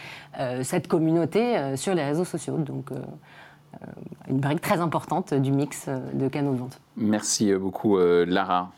cette 0.62 0.86
communauté 0.86 1.76
sur 1.76 1.94
les 1.94 2.04
réseaux 2.04 2.26
sociaux. 2.26 2.58
Donc, 2.58 2.90
une 4.28 4.38
brique 4.38 4.60
très 4.60 4.80
importante 4.80 5.34
du 5.34 5.52
mix 5.52 5.86
euh, 5.88 5.98
de 6.12 6.28
canaux 6.28 6.52
de 6.52 6.58
vente. 6.58 6.80
Merci 6.96 7.54
beaucoup, 7.54 7.98
euh, 7.98 8.24
Lara. 8.26 8.72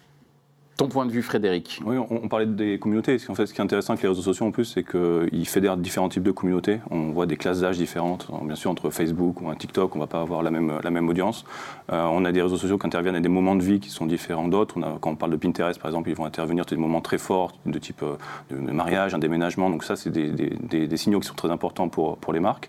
Ton 0.77 0.89
point 0.89 1.07
de 1.07 1.11
vue, 1.11 1.23
Frédéric? 1.23 1.81
Oui, 1.87 1.97
on, 1.97 2.29
parlait 2.29 2.45
des 2.45 2.79
communautés. 2.79 3.17
En 3.31 3.35
fait, 3.35 3.47
ce 3.47 3.55
qui 3.55 3.63
est 3.63 3.65
intéressant 3.65 3.95
avec 3.95 4.03
les 4.03 4.11
réseaux 4.11 4.21
sociaux, 4.21 4.45
en 4.45 4.51
plus, 4.51 4.67
c'est 4.67 4.85
qu'ils 4.85 5.49
fédèrent 5.49 5.79
différents 5.79 6.11
types 6.11 6.23
de 6.23 6.33
communautés. 6.33 6.81
On 6.91 7.13
voit 7.13 7.25
des 7.25 7.39
classes 7.39 7.61
d'âge 7.61 7.79
différentes. 7.79 8.29
Bien 8.43 8.57
sûr, 8.57 8.71
entre 8.71 8.91
Facebook 8.91 9.41
ou 9.41 9.49
un 9.49 9.55
TikTok, 9.55 9.97
on 9.97 9.99
ne 9.99 10.05
va 10.05 10.07
pas 10.07 10.21
avoir 10.21 10.43
la 10.43 10.51
même, 10.51 11.09
audience. 11.09 11.47
Euh, 11.91 12.05
on 12.13 12.27
a 12.27 12.33
des 12.33 12.43
réseaux 12.43 12.59
sociaux 12.59 12.77
qui 12.77 12.87
interviennent 12.87 13.17
à 13.17 13.21
des 13.21 13.31
moments 13.31 13.55
de 13.55 13.63
vie 13.63 13.81
qui 13.81 13.89
sont 13.89 14.05
différents 14.05 14.49
d'autres. 14.49 14.79
Quand 15.01 15.13
on 15.13 15.17
parle 15.17 15.33
de 15.33 15.39
Pinterest, 15.39 15.81
par 15.81 15.91
exemple, 15.91 16.11
ils 16.11 16.15
vont 16.15 16.27
intervenir 16.27 16.65
à 16.65 16.69
des 16.69 16.77
moments 16.77 17.01
très 17.01 17.17
forts, 17.17 17.55
de 17.65 17.79
type 17.79 18.03
euh, 18.03 18.17
de 18.51 18.57
mariage, 18.71 19.15
un 19.15 19.19
déménagement. 19.19 19.71
Donc 19.71 19.83
ça, 19.83 19.97
c'est 19.97 20.11
des, 20.11 20.97
signaux 20.99 21.21
qui 21.21 21.29
sont 21.29 21.35
très 21.35 21.51
importants 21.51 21.89
pour, 21.89 22.19
pour 22.19 22.35
les 22.35 22.41
marques. 22.41 22.69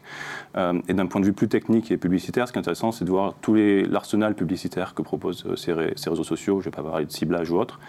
Euh, 0.56 0.80
et 0.88 0.94
d'un 0.94 1.08
point 1.08 1.20
de 1.20 1.26
vue 1.26 1.34
plus 1.34 1.50
technique 1.50 1.92
et 1.92 1.98
publicitaire, 1.98 2.48
ce 2.48 2.54
qui 2.54 2.58
est 2.58 2.62
intéressant, 2.62 2.94
c'est 2.94 3.04
de 3.04 3.10
voir 3.10 3.34
tout 3.42 3.54
l'arsenal 3.54 4.34
publicitaire 4.34 4.94
que 4.94 5.02
proposent 5.02 5.46
ces, 5.58 5.74
ces 5.98 6.10
réseaux 6.10 6.24
sociaux. 6.24 6.62
Je 6.62 6.70
ne 6.70 6.72
vais 6.72 6.76
pas 6.82 6.90
parler 6.90 7.06
de 7.06 7.12
ciblage 7.12 7.52
ou 7.52 7.60
autre 7.60 7.82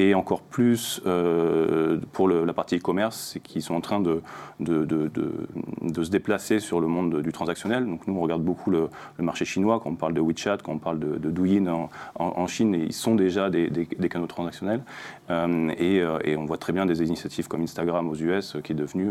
et 0.00 0.14
encore 0.14 0.40
plus 0.40 1.02
euh, 1.06 1.98
pour 2.12 2.28
la 2.28 2.52
partie 2.52 2.76
e-commerce, 2.76 3.32
c'est 3.32 3.40
qu'ils 3.40 3.60
sont 3.60 3.74
en 3.74 3.80
train 3.80 4.00
de, 4.00 4.22
se 4.64 6.10
déplacer 6.10 6.58
sur 6.58 6.80
le 6.80 6.86
monde 6.86 7.20
du 7.20 7.32
transactionnel. 7.32 7.84
Donc 7.84 8.06
nous, 8.06 8.16
on 8.16 8.20
regarde 8.20 8.42
beaucoup 8.42 8.70
le, 8.70 8.88
marché 9.18 9.44
chinois, 9.44 9.80
quand 9.80 9.90
on 9.90 9.96
parle 9.96 10.14
de 10.14 10.20
WeChat, 10.20 10.58
quand 10.58 10.72
on 10.72 10.78
parle 10.78 10.98
de, 10.98 11.30
Douyin 11.30 11.66
en, 11.66 11.90
en, 12.14 12.46
Chine, 12.46 12.74
et 12.74 12.78
ils 12.78 12.92
sont 12.92 13.14
déjà 13.14 13.50
des, 13.50 13.86
canaux 14.08 14.26
transactionnels. 14.26 14.82
Euh, 15.28 15.70
et, 15.76 16.00
euh, 16.00 16.18
et, 16.24 16.36
on 16.36 16.46
voit 16.46 16.58
très 16.58 16.72
bien 16.72 16.86
des 16.86 17.02
initiatives 17.02 17.46
comme 17.46 17.62
Instagram 17.62 18.08
aux 18.08 18.16
US, 18.16 18.56
qui 18.64 18.72
est 18.72 18.76
devenu, 18.76 19.10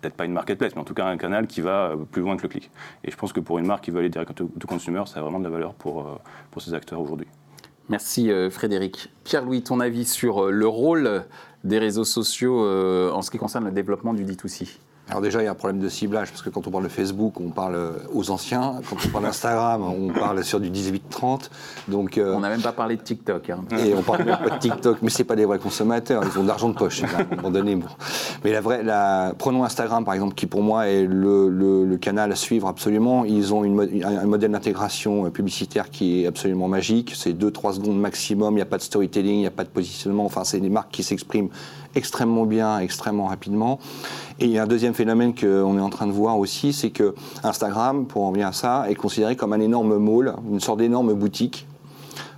peut-être 0.00 0.14
pas 0.14 0.26
une 0.26 0.32
marketplace, 0.32 0.74
mais 0.74 0.82
en 0.82 0.84
tout 0.84 0.94
cas 0.94 1.06
un 1.06 1.16
canal 1.16 1.46
qui 1.46 1.62
va 1.62 1.94
plus 2.10 2.20
loin 2.20 2.36
que 2.36 2.42
le 2.42 2.48
clic. 2.48 2.70
Et 3.04 3.10
je 3.10 3.16
pense 3.16 3.32
que 3.32 3.40
pour 3.40 3.58
une 3.58 3.66
marque 3.66 3.84
qui 3.84 3.90
veut 3.90 4.00
aller 4.00 4.10
direct 4.10 4.40
au 4.40 4.48
consumer, 4.66 5.04
ça 5.06 5.20
a 5.20 5.22
vraiment 5.22 5.38
de 5.38 5.44
la 5.44 5.50
valeur 5.50 5.72
pour, 5.74 6.20
pour 6.50 6.60
ces 6.60 6.74
acteurs 6.74 7.00
aujourd'hui. 7.00 7.28
Merci 7.88 8.30
euh, 8.30 8.50
Frédéric. 8.50 9.10
Pierre-Louis, 9.24 9.62
ton 9.62 9.80
avis 9.80 10.04
sur 10.04 10.44
euh, 10.44 10.50
le 10.50 10.66
rôle 10.66 11.24
des 11.64 11.78
réseaux 11.78 12.04
sociaux 12.04 12.64
euh, 12.64 13.10
en 13.10 13.22
ce 13.22 13.30
qui 13.30 13.38
concerne 13.38 13.64
le 13.64 13.72
développement 13.72 14.14
du 14.14 14.24
D2C 14.24 14.68
alors 15.08 15.20
déjà, 15.20 15.42
il 15.42 15.44
y 15.44 15.48
a 15.48 15.50
un 15.50 15.54
problème 15.54 15.80
de 15.80 15.88
ciblage, 15.90 16.30
parce 16.30 16.40
que 16.42 16.48
quand 16.48 16.66
on 16.68 16.70
parle 16.70 16.84
de 16.84 16.88
Facebook, 16.88 17.38
on 17.38 17.50
parle 17.50 17.96
aux 18.14 18.30
anciens. 18.30 18.80
Quand 18.88 18.96
on 19.04 19.08
parle 19.08 19.24
d'Instagram, 19.24 19.82
on 20.00 20.08
parle 20.08 20.42
sur 20.44 20.58
du 20.58 20.70
18-30. 20.70 21.50
Donc, 21.88 22.18
On 22.24 22.40
n'a 22.40 22.48
même 22.48 22.62
pas 22.62 22.72
parlé 22.72 22.96
de 22.96 23.02
TikTok. 23.02 23.50
Hein. 23.50 23.64
Et 23.84 23.94
on 23.94 24.02
parle 24.02 24.24
même 24.24 24.38
pas 24.38 24.50
de 24.50 24.58
TikTok, 24.58 24.98
mais 25.02 25.10
ce 25.10 25.24
pas 25.24 25.36
des 25.36 25.44
vrais 25.44 25.58
consommateurs. 25.58 26.22
Ils 26.24 26.38
ont 26.38 26.44
de 26.44 26.48
l'argent 26.48 26.68
de 26.68 26.76
poche, 26.76 27.02
à 27.02 27.18
un 27.18 27.36
moment 27.36 27.50
donné. 27.50 27.76
Mais 28.44 28.52
la 28.52 28.60
vraie, 28.60 28.82
prenons 29.38 29.64
Instagram, 29.64 30.04
par 30.04 30.14
exemple, 30.14 30.34
qui 30.34 30.46
pour 30.46 30.62
moi 30.62 30.88
est 30.88 31.04
le, 31.04 31.96
canal 32.00 32.32
à 32.32 32.36
suivre 32.36 32.66
absolument. 32.66 33.24
Ils 33.24 33.54
ont 33.54 33.62
une, 33.62 34.02
un 34.04 34.26
modèle 34.26 34.50
d'intégration 34.50 35.30
publicitaire 35.30 35.90
qui 35.90 36.22
est 36.22 36.26
absolument 36.26 36.66
magique. 36.66 37.12
C'est 37.14 37.32
2-3 37.32 37.74
secondes 37.74 38.00
maximum. 38.00 38.54
Il 38.54 38.56
n'y 38.56 38.62
a 38.62 38.66
pas 38.66 38.78
de 38.78 38.82
storytelling, 38.82 39.34
il 39.34 39.40
n'y 39.40 39.46
a 39.46 39.52
pas 39.52 39.64
de 39.64 39.68
positionnement. 39.68 40.24
Enfin, 40.24 40.42
c'est 40.42 40.58
des 40.58 40.70
marques 40.70 40.90
qui 40.90 41.04
s'expriment 41.04 41.50
extrêmement 41.94 42.46
bien, 42.46 42.78
extrêmement 42.78 43.26
rapidement. 43.26 43.78
Et 44.40 44.46
il 44.46 44.50
y 44.50 44.58
a 44.58 44.64
un 44.64 44.66
deuxième 44.66 44.94
phénomène 44.94 45.34
qu'on 45.34 45.78
est 45.78 45.82
en 45.82 45.90
train 45.90 46.06
de 46.06 46.12
voir 46.12 46.38
aussi, 46.38 46.72
c'est 46.72 46.90
que 46.90 47.14
Instagram, 47.44 48.06
pour 48.06 48.24
en 48.24 48.32
venir 48.32 48.48
à 48.48 48.52
ça, 48.52 48.86
est 48.88 48.94
considéré 48.94 49.36
comme 49.36 49.52
un 49.52 49.60
énorme 49.60 49.98
mall, 49.98 50.34
une 50.50 50.60
sorte 50.60 50.78
d'énorme 50.78 51.14
boutique. 51.14 51.66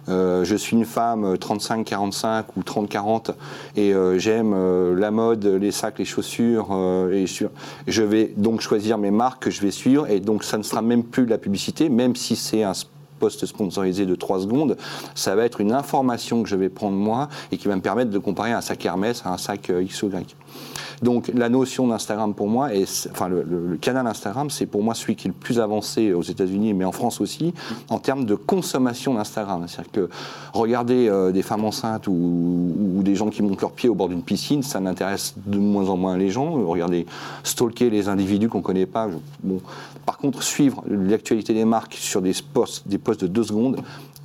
Euh, 0.09 0.45
je 0.45 0.57
suis 0.57 0.77
une 0.77 0.85
femme 0.85 1.35
35-45 1.35 2.27
euh, 2.27 2.43
ou 2.57 2.61
30-40 2.61 3.31
et 3.77 3.95
euh, 3.95 4.19
j'aime 4.19 4.55
la 4.95 5.11
mode, 5.11 5.47
les 5.47 5.71
sacs, 5.71 5.99
les 5.99 6.05
chaussures. 6.05 6.69
et 7.13 7.27
je 7.87 8.03
vais 8.03 8.33
donc 8.37 8.61
choisir 8.61 8.99
mes 8.99 9.11
marques 9.11 9.45
que 9.45 9.51
je 9.51 9.61
vais 9.61 9.71
suivre 9.71 10.09
et 10.09 10.21
donc 10.21 10.45
ça 10.45 10.59
ne 10.59 10.63
sera 10.63 10.83
même 10.83 11.05
plus 11.05 11.25
de 11.25 11.31
la 11.31 11.39
publicité, 11.39 11.89
même 11.89 12.17
si 12.17 12.37
c'est 12.37 12.63
un 12.63 12.73
post 13.19 13.47
sponsorisé 13.47 14.07
de 14.07 14.15
3 14.15 14.41
secondes, 14.41 14.77
ça 15.15 15.35
va 15.35 15.45
être 15.45 15.61
une 15.61 15.73
information 15.73 16.43
que 16.43 16.49
je 16.49 16.57
vais 16.57 16.69
prendre 16.69 16.97
moi 16.97 17.29
et 17.53 17.57
qui 17.57 17.69
va 17.69 17.77
me 17.77 17.81
permettre 17.81 18.11
de 18.11 18.19
comparer 18.19 18.53
un 18.53 18.61
sac 18.61 18.85
Hermès 18.85 19.23
à 19.25 19.33
un 19.33 19.39
sac 19.39 19.71
X 19.81 20.03
ou 20.03 20.09
Y. 20.09 20.37
Donc 21.03 21.31
la 21.35 21.49
notion 21.49 21.87
d'Instagram 21.89 22.35
pour 22.35 22.49
moi, 22.49 22.75
et 22.75 22.85
enfin 23.11 23.29
le, 23.29 23.79
canal 23.81 24.07
Instagram, 24.07 24.51
c'est 24.51 24.67
pour 24.67 24.83
moi 24.83 24.95
celui 24.95 25.17
qui 25.17 25.29
est 25.29 25.31
le 25.31 25.37
plus 25.37 25.61
avancé 25.61 26.13
aux 26.13 26.23
États-Unis, 26.23 26.75
mais 26.75 26.85
en 26.85 26.93
France 26.93 27.21
aussi, 27.21 27.55
en 27.91 27.99
termes 27.99 28.25
de 28.25 28.35
consommation 28.35 29.15
d'Instagram. 29.15 29.65
C'est-à-dire 29.67 29.93
que 29.93 30.09
regarder 30.53 31.09
euh, 31.09 31.33
des 31.33 31.43
femmes 31.43 31.65
enceintes 31.65 32.07
ou, 32.07 33.01
des 33.03 33.15
gens 33.15 33.29
qui 33.29 33.43
montent 33.43 33.61
leurs 33.61 33.73
pieds 33.73 33.89
au 33.89 33.95
bord 33.95 34.09
d'une 34.09 34.23
piscine, 34.23 34.63
ça 34.63 34.81
n'intéresse 34.81 35.35
de 35.45 35.59
moins 35.59 35.89
en 35.91 35.97
moins 35.97 36.17
les 36.17 36.31
gens. 36.31 36.53
Regardez, 36.67 37.07
stalker 37.43 37.91
les 37.91 38.09
individus 38.09 38.49
qu'on 38.49 38.59
ne 38.59 38.63
connaît 38.63 38.87
pas. 38.87 39.09
bon. 39.43 39.61
Par 40.07 40.19
contre, 40.19 40.43
suivre 40.43 40.83
l'actualité 40.87 41.55
des 41.55 41.65
marques 41.65 41.95
sur 41.95 42.21
des 42.23 42.33
posts, 42.53 42.87
des 42.87 42.99
posts 42.99 43.23
de 43.23 43.27
deux 43.27 43.43
secondes, 43.43 43.77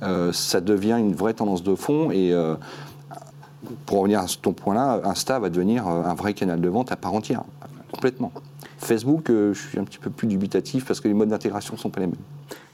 euh, 0.02 0.32
ça 0.32 0.60
devient 0.60 0.96
une 0.98 1.14
vraie 1.14 1.34
tendance 1.34 1.62
de 1.62 1.74
fond 1.74 2.10
et 2.10 2.32
euh, 2.32 2.54
pour 3.86 3.98
revenir 3.98 4.20
à 4.20 4.26
ton 4.40 4.52
point-là, 4.52 5.00
Insta 5.04 5.38
va 5.38 5.50
devenir 5.50 5.86
euh, 5.86 6.02
un 6.04 6.14
vrai 6.14 6.34
canal 6.34 6.60
de 6.60 6.68
vente 6.68 6.92
à 6.92 6.96
part 6.96 7.14
entière, 7.14 7.42
complètement. 7.92 8.32
Facebook, 8.78 9.30
euh, 9.30 9.52
je 9.52 9.60
suis 9.60 9.78
un 9.78 9.84
petit 9.84 9.98
peu 9.98 10.10
plus 10.10 10.26
dubitatif 10.26 10.86
parce 10.86 11.00
que 11.00 11.08
les 11.08 11.14
modes 11.14 11.28
d'intégration 11.28 11.74
ne 11.74 11.78
sont 11.78 11.90
pas 11.90 12.00
les 12.00 12.06
mêmes. 12.06 12.16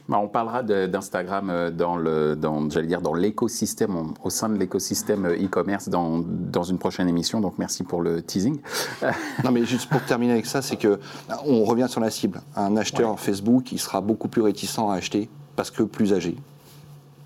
Bah, 0.08 0.20
on 0.22 0.28
parlera 0.28 0.62
d'Instagram 0.62 1.50
euh, 1.50 1.70
dans 1.72 1.96
le, 1.96 2.36
dans, 2.36 2.70
j'allais 2.70 2.86
dire 2.86 3.00
dans 3.00 3.14
l'écosystème, 3.14 4.14
au 4.22 4.30
sein 4.30 4.48
de 4.48 4.56
l'écosystème 4.56 5.26
e-commerce 5.26 5.88
dans, 5.88 6.20
dans, 6.20 6.62
une 6.62 6.78
prochaine 6.78 7.08
émission. 7.08 7.40
Donc 7.40 7.54
merci 7.58 7.82
pour 7.82 8.02
le 8.02 8.22
teasing. 8.22 8.60
non, 9.44 9.50
mais 9.50 9.64
juste 9.64 9.88
pour 9.90 10.00
terminer 10.02 10.34
avec 10.34 10.46
ça, 10.46 10.62
c'est 10.62 10.76
que 10.76 11.00
on 11.44 11.64
revient 11.64 11.88
sur 11.88 12.00
la 12.00 12.10
cible. 12.10 12.40
Un 12.54 12.76
acheteur 12.76 13.18
Facebook, 13.18 13.72
il 13.72 13.80
sera 13.80 14.00
beaucoup 14.00 14.28
plus 14.28 14.42
réticent 14.42 14.78
à 14.78 14.92
acheter 14.92 15.28
parce 15.56 15.72
que 15.72 15.82
plus 15.82 16.12
âgé, 16.12 16.36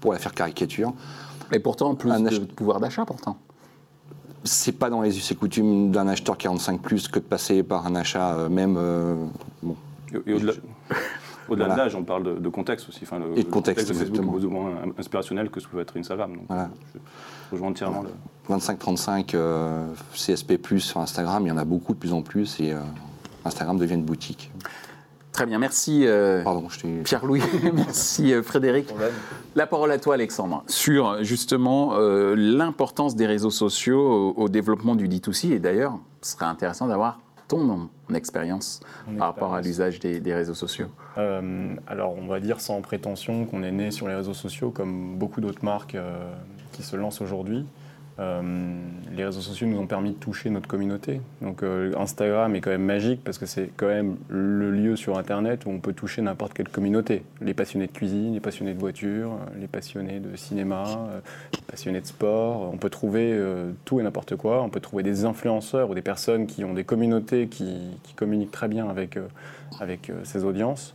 pour 0.01 0.15
la 0.15 0.19
faire 0.19 0.33
caricature. 0.33 0.95
Et 1.53 1.59
pourtant, 1.59 1.95
plus 1.95 2.11
de 2.11 2.39
pouvoir 2.47 2.81
d'achat, 2.81 3.05
pourtant 3.05 3.37
c'est 4.45 4.73
pas 4.73 4.91
dans 4.91 5.03
les 5.03 5.17
us 5.17 5.31
et 5.31 5.35
coutumes 5.35 5.91
d'un 5.91 6.09
acheteur 6.09 6.39
45 6.39 6.81
plus 6.81 7.09
que 7.09 7.19
de 7.19 7.25
passer 7.25 7.63
par 7.63 7.87
un 7.87 7.95
achat 7.95 8.35
euh, 8.35 8.49
même. 8.49 8.77
Euh, 8.79 9.15
bon. 9.63 9.77
Et, 10.27 10.35
au-delà 11.49 11.69
de 11.69 11.77
l'âge, 11.77 11.95
on 11.95 12.05
parle 12.05 12.41
de, 12.41 12.49
contexte 12.49 12.89
aussi. 12.89 13.01
Enfin, 13.03 13.19
le, 13.19 13.39
et 13.39 13.45
de 13.45 13.51
contexte, 13.51 13.89
de 13.89 13.93
Facebook 13.93 14.17
est 14.17 14.25
beaucoup 14.25 14.49
moins 14.49 14.75
inspirationnel 14.99 15.51
que 15.51 15.61
ce 15.61 15.67
que 15.67 15.73
peut 15.73 15.81
être 15.81 15.97
Instagram. 15.97 16.33
Donc, 16.35 16.47
je 16.51 17.53
rejoins 17.53 17.69
entièrement. 17.69 18.03
Le... 18.03 18.11
25-35 18.51 19.37
CSP 20.15 20.57
plus 20.57 20.81
sur 20.81 21.01
Instagram, 21.01 21.45
il 21.47 21.49
y 21.49 21.53
en 21.53 21.57
a 21.57 21.65
beaucoup 21.65 21.95
de 21.95 21.99
plus 21.99 22.13
en 22.13 22.23
plus 22.23 22.59
et 22.61 22.73
euh, 22.73 22.81
Instagram 23.45 23.79
devient 23.79 23.95
une 23.95 24.05
boutique. 24.05 24.51
Très 25.41 25.47
bien, 25.47 25.59
merci 25.59 26.03
euh, 26.05 26.45
Pierre-Louis, 27.03 27.41
merci 27.73 28.35
euh, 28.35 28.43
Frédéric. 28.43 28.93
La 29.57 29.67
parole 29.67 29.91
à 29.91 29.97
toi 29.97 30.13
Alexandre, 30.13 30.65
sur 30.67 31.25
justement 31.25 31.95
euh, 31.95 32.35
l'importance 32.37 33.17
des 33.17 33.27
réseaux 33.27 33.49
sociaux 33.49 34.35
au, 34.37 34.49
développement 34.51 34.95
du 34.95 35.09
D2C. 35.09 35.53
Et 35.53 35.59
d'ailleurs, 35.59 35.99
ce 36.21 36.33
serait 36.33 36.45
intéressant 36.45 36.89
d'avoir 36.89 37.21
ton 37.49 37.89
expérience 38.15 38.81
par 39.17 39.29
rapport 39.29 39.55
à 39.55 39.63
l'usage 39.63 39.99
des, 39.99 40.35
réseaux 40.35 40.53
sociaux 40.53 40.89
Alors, 41.17 42.19
on 42.19 42.27
va 42.27 42.39
dire 42.39 42.61
sans 42.61 42.83
prétention 42.83 43.47
qu'on 43.47 43.63
est 43.63 43.73
né 43.73 43.91
sur 43.91 44.09
les 44.09 44.17
réseaux 44.17 44.35
sociaux 44.35 44.71
comme 44.71 45.17
beaucoup 45.17 45.41
d'autres 45.41 45.65
marques 45.65 45.97
qui 46.73 46.83
se 46.83 46.97
lancent 46.97 47.23
aujourd'hui. 47.23 47.65
Euh, 48.19 48.43
les 49.13 49.25
réseaux 49.25 49.41
sociaux 49.41 49.67
nous 49.67 49.79
ont 49.79 49.87
permis 49.87 50.11
de 50.11 50.17
toucher 50.17 50.51
notre 50.51 50.69
communauté. 50.69 51.21
Donc 51.41 51.63
euh, 51.63 51.93
Instagram 51.97 52.55
est 52.55 52.61
quand 52.61 52.71
même 52.71 52.85
magique 52.85 53.23
parce 53.25 53.39
que 53.39 53.47
c'est 53.47 53.71
quand 53.77 53.87
même 53.87 54.17
le 54.29 54.71
lieu 54.71 54.97
sur 54.97 55.17
Internet 55.17 55.65
où 55.65 55.71
on 55.71 55.79
peut 55.79 55.93
toucher 55.93 56.21
n'importe 56.21 56.53
quelle 56.53 56.69
communauté. 56.69 57.23
Les 57.41 57.55
passionnés 57.55 57.87
de 57.87 57.93
cuisine, 57.93 58.35
les 58.35 58.41
passionnés 58.41 58.75
de 58.75 58.79
voiture, 58.79 59.39
les 59.59 59.69
passionnés 59.69 60.21
de 60.21 60.37
cinéma, 60.37 60.85
euh, 60.87 61.21
les 61.55 61.63
passionnés 61.63 62.01
de 62.01 62.07
sport. 62.07 62.71
On 62.73 62.77
peut 62.77 62.91
trouver 62.91 63.39
tout 63.85 64.01
et 64.01 64.03
n'importe 64.03 64.37
quoi. 64.37 64.63
On 64.63 64.69
peut 64.69 64.81
trouver 64.81 65.03
des 65.03 65.25
influenceurs 65.25 65.91
ou 65.91 65.95
des 65.95 66.03
personnes 66.03 66.47
qui 66.47 66.65
ont 66.65 66.75
des 66.75 66.85
communautés 66.85 67.49
qui, 67.49 67.97
qui 68.03 68.15
communiquent 68.15 68.51
très 68.51 68.69
bien 68.69 68.89
avec, 68.89 69.19
avec 69.81 70.13
ces 70.25 70.45
audiences. 70.45 70.95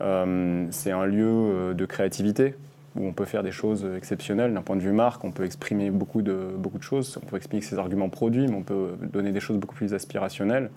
c'est 0.00 0.90
un 0.92 1.06
lieu 1.06 1.74
de 1.74 1.84
créativité 1.86 2.54
où 2.96 3.06
on 3.06 3.12
peut 3.12 3.24
faire 3.24 3.42
des 3.42 3.52
choses 3.52 3.86
exceptionnelles 3.96 4.52
d'un 4.52 4.62
point 4.62 4.76
de 4.76 4.80
vue 4.80 4.92
marque, 4.92 5.24
on 5.24 5.30
peut 5.30 5.44
exprimer 5.44 5.90
beaucoup 5.90 6.22
de, 6.22 6.50
beaucoup 6.56 6.78
de 6.78 6.82
choses, 6.82 7.18
on 7.22 7.26
peut 7.26 7.36
expliquer 7.36 7.64
ses 7.64 7.78
arguments 7.78 8.08
produits, 8.08 8.46
mais 8.46 8.54
on 8.54 8.62
peut 8.62 8.90
donner 9.12 9.32
des 9.32 9.40
choses 9.40 9.56
beaucoup 9.56 9.74
plus 9.74 9.94
aspirationnelles. 9.94 10.70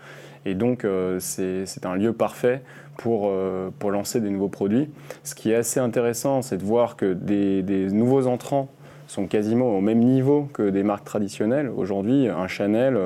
Et 0.46 0.56
donc, 0.56 0.86
euh, 0.86 1.20
c'est 1.20 1.86
un 1.86 1.96
lieu 1.96 2.14
parfait 2.14 2.62
pour, 2.98 3.28
euh, 3.28 3.70
pour 3.80 3.92
lancer 3.92 4.22
des 4.22 4.30
nouveaux 4.30 4.50
produits. 4.50 4.90
Ce 5.24 5.36
qui 5.36 5.52
est 5.52 5.56
assez 5.56 5.80
intéressant, 5.80 6.42
c'est 6.42 6.58
de 6.58 6.64
voir 6.64 6.96
que 6.96 7.14
des, 7.14 7.64
nouveaux 7.92 8.28
entrants 8.28 8.70
sont 9.08 9.28
quasiment 9.28 9.78
au 9.78 9.82
même 9.82 10.00
niveau 10.00 10.50
que 10.54 10.70
des 10.70 10.84
marques 10.84 11.06
traditionnelles. 11.06 11.70
Aujourd'hui, 11.70 12.28
un 12.28 12.48
Chanel 12.48 12.98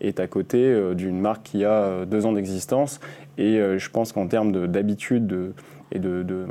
est 0.00 0.20
à 0.20 0.28
côté 0.28 0.94
d'une 0.94 1.18
marque 1.18 1.42
qui 1.42 1.64
a 1.64 2.04
deux 2.04 2.26
ans 2.26 2.32
d'existence. 2.32 3.00
Et 3.38 3.60
euh, 3.60 3.78
je 3.78 3.88
pense 3.88 4.12
qu'en 4.12 4.26
termes 4.26 4.66
d'habitude 4.66 5.54
et 5.92 5.98
de, 6.00 6.22
de 6.22 6.44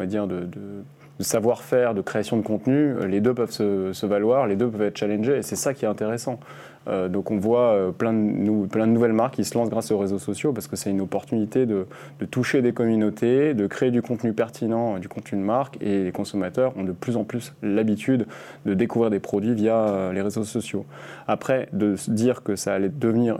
de 1.19 1.23
savoir-faire, 1.23 1.93
de 1.93 2.01
création 2.01 2.37
de 2.37 2.43
contenu, 2.43 2.75
euh, 2.75 3.07
les 3.07 3.21
deux 3.21 3.33
peuvent 3.33 3.51
se, 3.51 4.05
valoir, 4.05 4.47
les 4.47 4.55
deux 4.55 4.69
peuvent 4.69 4.83
être 4.83 4.97
challengés, 4.97 5.37
et 5.37 5.41
c'est 5.41 5.55
ça 5.55 5.73
qui 5.73 5.85
est 5.85 5.87
intéressant. 5.87 6.39
Euh, 6.87 7.09
donc 7.09 7.31
on 7.31 7.37
voit 7.37 7.73
euh, 7.73 7.91
plein, 7.91 8.13
de, 8.13 8.85
nouvelles 8.85 9.13
marques 9.13 9.35
qui 9.35 9.43
se 9.43 9.57
lancent 9.57 9.69
grâce 9.69 9.91
aux 9.91 9.97
réseaux 9.97 10.19
sociaux, 10.19 10.53
parce 10.53 10.67
que 10.67 10.75
c'est 10.75 10.89
une 10.89 11.01
opportunité 11.01 11.65
de, 11.65 11.85
toucher 12.29 12.61
des 12.61 12.71
communautés, 12.71 13.53
de 13.53 13.67
créer 13.67 13.91
du 13.91 14.01
contenu 14.01 14.33
pertinent, 14.33 14.99
du 14.99 15.09
contenu 15.09 15.39
de 15.39 15.43
marque, 15.43 15.77
et 15.81 16.03
les 16.03 16.11
consommateurs 16.11 16.73
ont 16.77 16.83
de 16.83 16.91
plus 16.91 17.17
en 17.17 17.23
plus 17.23 17.53
l'habitude 17.61 18.27
de 18.65 18.73
découvrir 18.73 19.09
des 19.09 19.19
produits 19.19 19.53
via 19.53 20.11
les 20.13 20.21
réseaux 20.21 20.43
sociaux. 20.43 20.85
Après, 21.27 21.67
de 21.73 21.95
dire 22.07 22.43
que 22.43 22.55
ça 22.55 22.79
va 22.79 22.87
devenir 22.87 23.37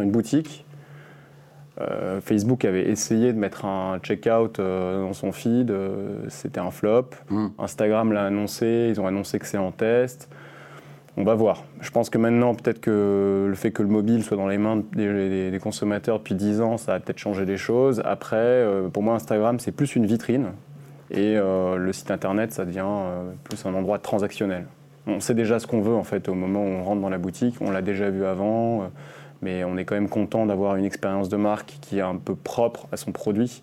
une 0.00 0.10
boutique, 0.10 0.64
euh, 1.80 2.20
Facebook 2.20 2.64
avait 2.64 2.88
essayé 2.90 3.32
de 3.32 3.38
mettre 3.38 3.64
un 3.64 3.98
checkout 4.00 4.58
euh, 4.58 5.02
dans 5.02 5.14
son 5.14 5.32
feed, 5.32 5.70
euh, 5.70 6.24
c'était 6.28 6.60
un 6.60 6.70
flop. 6.70 7.10
Hmm. 7.30 7.48
Instagram 7.58 8.12
l'a 8.12 8.26
annoncé, 8.26 8.88
ils 8.90 9.00
ont 9.00 9.06
annoncé 9.06 9.38
que 9.38 9.46
c'est 9.46 9.58
en 9.58 9.72
test. 9.72 10.28
On 11.16 11.24
va 11.24 11.34
voir. 11.34 11.64
Je 11.80 11.90
pense 11.90 12.08
que 12.10 12.18
maintenant, 12.18 12.54
peut-être 12.54 12.80
que 12.80 13.46
le 13.48 13.54
fait 13.54 13.70
que 13.70 13.82
le 13.82 13.88
mobile 13.88 14.22
soit 14.22 14.36
dans 14.36 14.48
les 14.48 14.56
mains 14.56 14.82
des, 14.94 15.58
consommateurs 15.62 16.18
depuis 16.18 16.34
10 16.34 16.62
ans, 16.62 16.76
ça 16.78 16.94
a 16.94 17.00
peut-être 17.00 17.18
changé 17.18 17.44
les 17.44 17.58
choses. 17.58 18.00
Après, 18.06 18.66
pour 18.94 19.02
moi, 19.02 19.14
Instagram, 19.14 19.60
c'est 19.60 19.72
plus 19.72 19.94
une 19.94 20.06
vitrine. 20.06 20.52
Et 21.10 21.34
le 21.34 21.90
site 21.92 22.10
internet, 22.10 22.54
ça 22.54 22.64
devient 22.64 22.86
plus 23.44 23.66
un 23.66 23.74
endroit 23.74 23.98
transactionnel. 23.98 24.64
On 25.06 25.20
sait 25.20 25.34
déjà 25.34 25.58
ce 25.58 25.66
qu'on 25.66 25.82
veut, 25.82 25.94
en 25.94 26.04
fait, 26.04 26.30
au 26.30 26.34
moment 26.34 26.64
où 26.64 26.68
on 26.68 26.82
rentre 26.82 27.02
dans 27.02 27.10
la 27.10 27.18
boutique. 27.18 27.56
On 27.60 27.70
l'a 27.70 27.82
déjà 27.82 28.08
vu 28.08 28.24
avant 28.24 28.90
mais 29.42 29.64
on 29.64 29.76
est 29.76 29.84
quand 29.84 29.96
même 29.96 30.08
content 30.08 30.46
d'avoir 30.46 30.76
une 30.76 30.84
expérience 30.84 31.28
de 31.28 31.36
marque 31.36 31.76
qui 31.80 31.98
est 31.98 32.02
un 32.02 32.16
peu 32.16 32.34
propre 32.34 32.86
à 32.92 32.96
son 32.96 33.12
produit, 33.12 33.62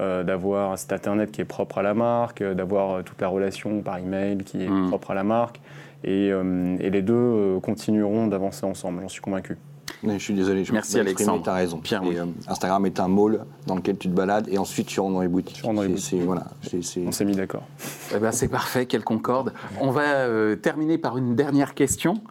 euh, 0.00 0.24
d'avoir 0.24 0.72
un 0.72 0.76
site 0.76 0.92
internet 0.92 1.30
qui 1.30 1.42
est 1.42 1.44
propre 1.44 1.78
à 1.78 1.82
la 1.82 1.92
marque, 1.92 2.40
euh, 2.40 2.54
d'avoir 2.54 2.90
euh, 2.90 3.02
toute 3.02 3.20
la 3.20 3.28
relation 3.28 3.82
par 3.82 3.98
email 3.98 4.38
qui 4.38 4.62
est 4.62 4.68
mm. 4.68 4.88
propre 4.88 5.10
à 5.10 5.14
la 5.14 5.24
marque. 5.24 5.60
Et, 6.04 6.30
les 6.78 7.02
deux 7.02 7.58
continueront 7.60 8.28
d'avancer 8.28 8.64
ensemble, 8.64 9.02
j'en 9.02 9.08
suis 9.08 9.20
convaincu. 9.20 9.58
je 10.04 10.16
suis 10.16 10.32
désolé, 10.32 10.64
je 10.64 10.72
Merci 10.72 11.00
Alexandre. 11.00 11.42
Tu 11.42 11.50
as 11.50 11.54
raison. 11.54 11.82
Instagram 12.46 12.86
est 12.86 13.00
un 13.00 13.08
mall 13.08 13.40
dans 13.66 13.74
lequel 13.74 13.98
tu 13.98 14.08
te 14.08 14.14
balades 14.14 14.46
et 14.48 14.58
ensuite 14.58 14.86
tu 14.86 15.00
rentres 15.00 15.14
dans 15.14 15.22
les 15.22 15.28
boutiques. 15.28 15.60
Dans 15.64 15.72
les 15.82 15.88
boutiques. 15.88 16.22
Voilà, 16.22 16.46
On 17.04 17.10
s'est 17.10 17.24
mis 17.24 17.34
d'accord. 17.34 17.64
Eh 18.14 18.18
ben, 18.20 18.30
c'est 18.30 18.46
parfait, 18.46 18.86
quelle 18.86 19.02
concorde. 19.02 19.52
On 19.80 19.90
va 19.90 20.56
terminer 20.62 20.98
par 20.98 21.18
une 21.18 21.34
dernière 21.34 21.74
question. 21.74 22.22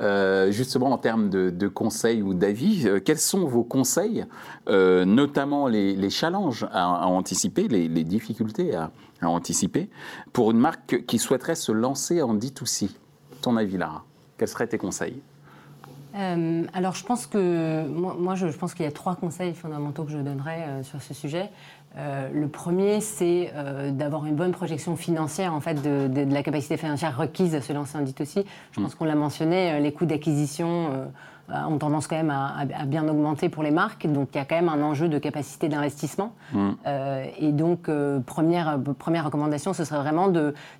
Euh, 0.00 0.50
justement 0.50 0.90
en 0.90 0.98
termes 0.98 1.30
de, 1.30 1.68
conseils 1.68 2.20
ou 2.22 2.34
d'avis, 2.34 2.86
euh, 2.86 2.98
quels 2.98 3.18
sont 3.18 3.46
vos 3.46 3.62
conseils, 3.62 4.26
euh, 4.68 5.04
notamment 5.04 5.68
les, 5.68 6.10
challenges 6.10 6.66
à, 6.72 7.06
anticiper, 7.06 7.68
les, 7.68 7.88
difficultés 8.04 8.74
à, 8.74 8.90
anticiper, 9.22 9.88
pour 10.32 10.50
une 10.50 10.58
marque 10.58 11.04
qui 11.06 11.18
souhaiterait 11.18 11.54
se 11.54 11.72
lancer 11.72 12.22
en 12.22 12.34
D2C 12.34 12.90
Ton 13.40 13.56
avis, 13.56 13.78
Lara 13.78 14.04
Quels 14.36 14.48
seraient 14.48 14.66
tes 14.66 14.78
conseils? 14.78 15.20
Alors, 16.16 16.94
je 16.94 17.04
pense 17.04 17.26
que 17.26 17.88
moi, 17.88 18.36
je, 18.36 18.46
pense 18.46 18.74
qu'il 18.74 18.84
y 18.84 18.88
a 18.88 18.92
trois 18.92 19.16
conseils 19.16 19.52
fondamentaux 19.52 20.04
que 20.04 20.12
je 20.12 20.18
donnerais 20.18 20.84
sur 20.84 21.02
ce 21.02 21.12
sujet. 21.12 21.50
Euh, 21.96 22.28
le 22.32 22.48
premier, 22.48 23.00
c'est 23.00 23.52
euh, 23.54 23.90
d'avoir 23.90 24.26
une 24.26 24.34
bonne 24.34 24.52
projection 24.52 24.96
financière 24.96 25.54
en 25.54 25.60
fait, 25.60 25.74
de, 25.74 26.32
la 26.32 26.42
capacité 26.42 26.76
financière 26.76 27.16
requise 27.16 27.54
à 27.54 27.60
se 27.60 27.72
lancer 27.72 27.96
en 27.96 28.02
dit 28.02 28.14
aussi. 28.20 28.44
Je 28.72 28.80
pense 28.80 28.94
mm. 28.94 28.96
qu'on 28.96 29.04
l'a 29.04 29.14
mentionné, 29.14 29.72
euh, 29.72 29.78
les 29.78 29.92
coûts 29.92 30.06
d'acquisition 30.06 30.90
ont 31.50 31.76
tendance 31.76 32.06
quand 32.06 32.16
même 32.16 32.30
à, 32.30 32.64
bien 32.86 33.06
augmenter 33.06 33.50
pour 33.50 33.62
les 33.62 33.70
marques. 33.70 34.06
Donc 34.06 34.30
il 34.32 34.38
y 34.38 34.40
a 34.40 34.46
quand 34.46 34.54
même 34.54 34.70
un 34.70 34.82
enjeu 34.82 35.08
de 35.08 35.18
capacité 35.18 35.68
d'investissement. 35.68 36.32
Mm. 36.52 36.70
et 37.38 37.52
donc, 37.52 37.90
première, 38.24 38.78
première 38.98 39.26
recommandation, 39.26 39.74
ce 39.74 39.84
serait 39.84 40.00
vraiment 40.00 40.28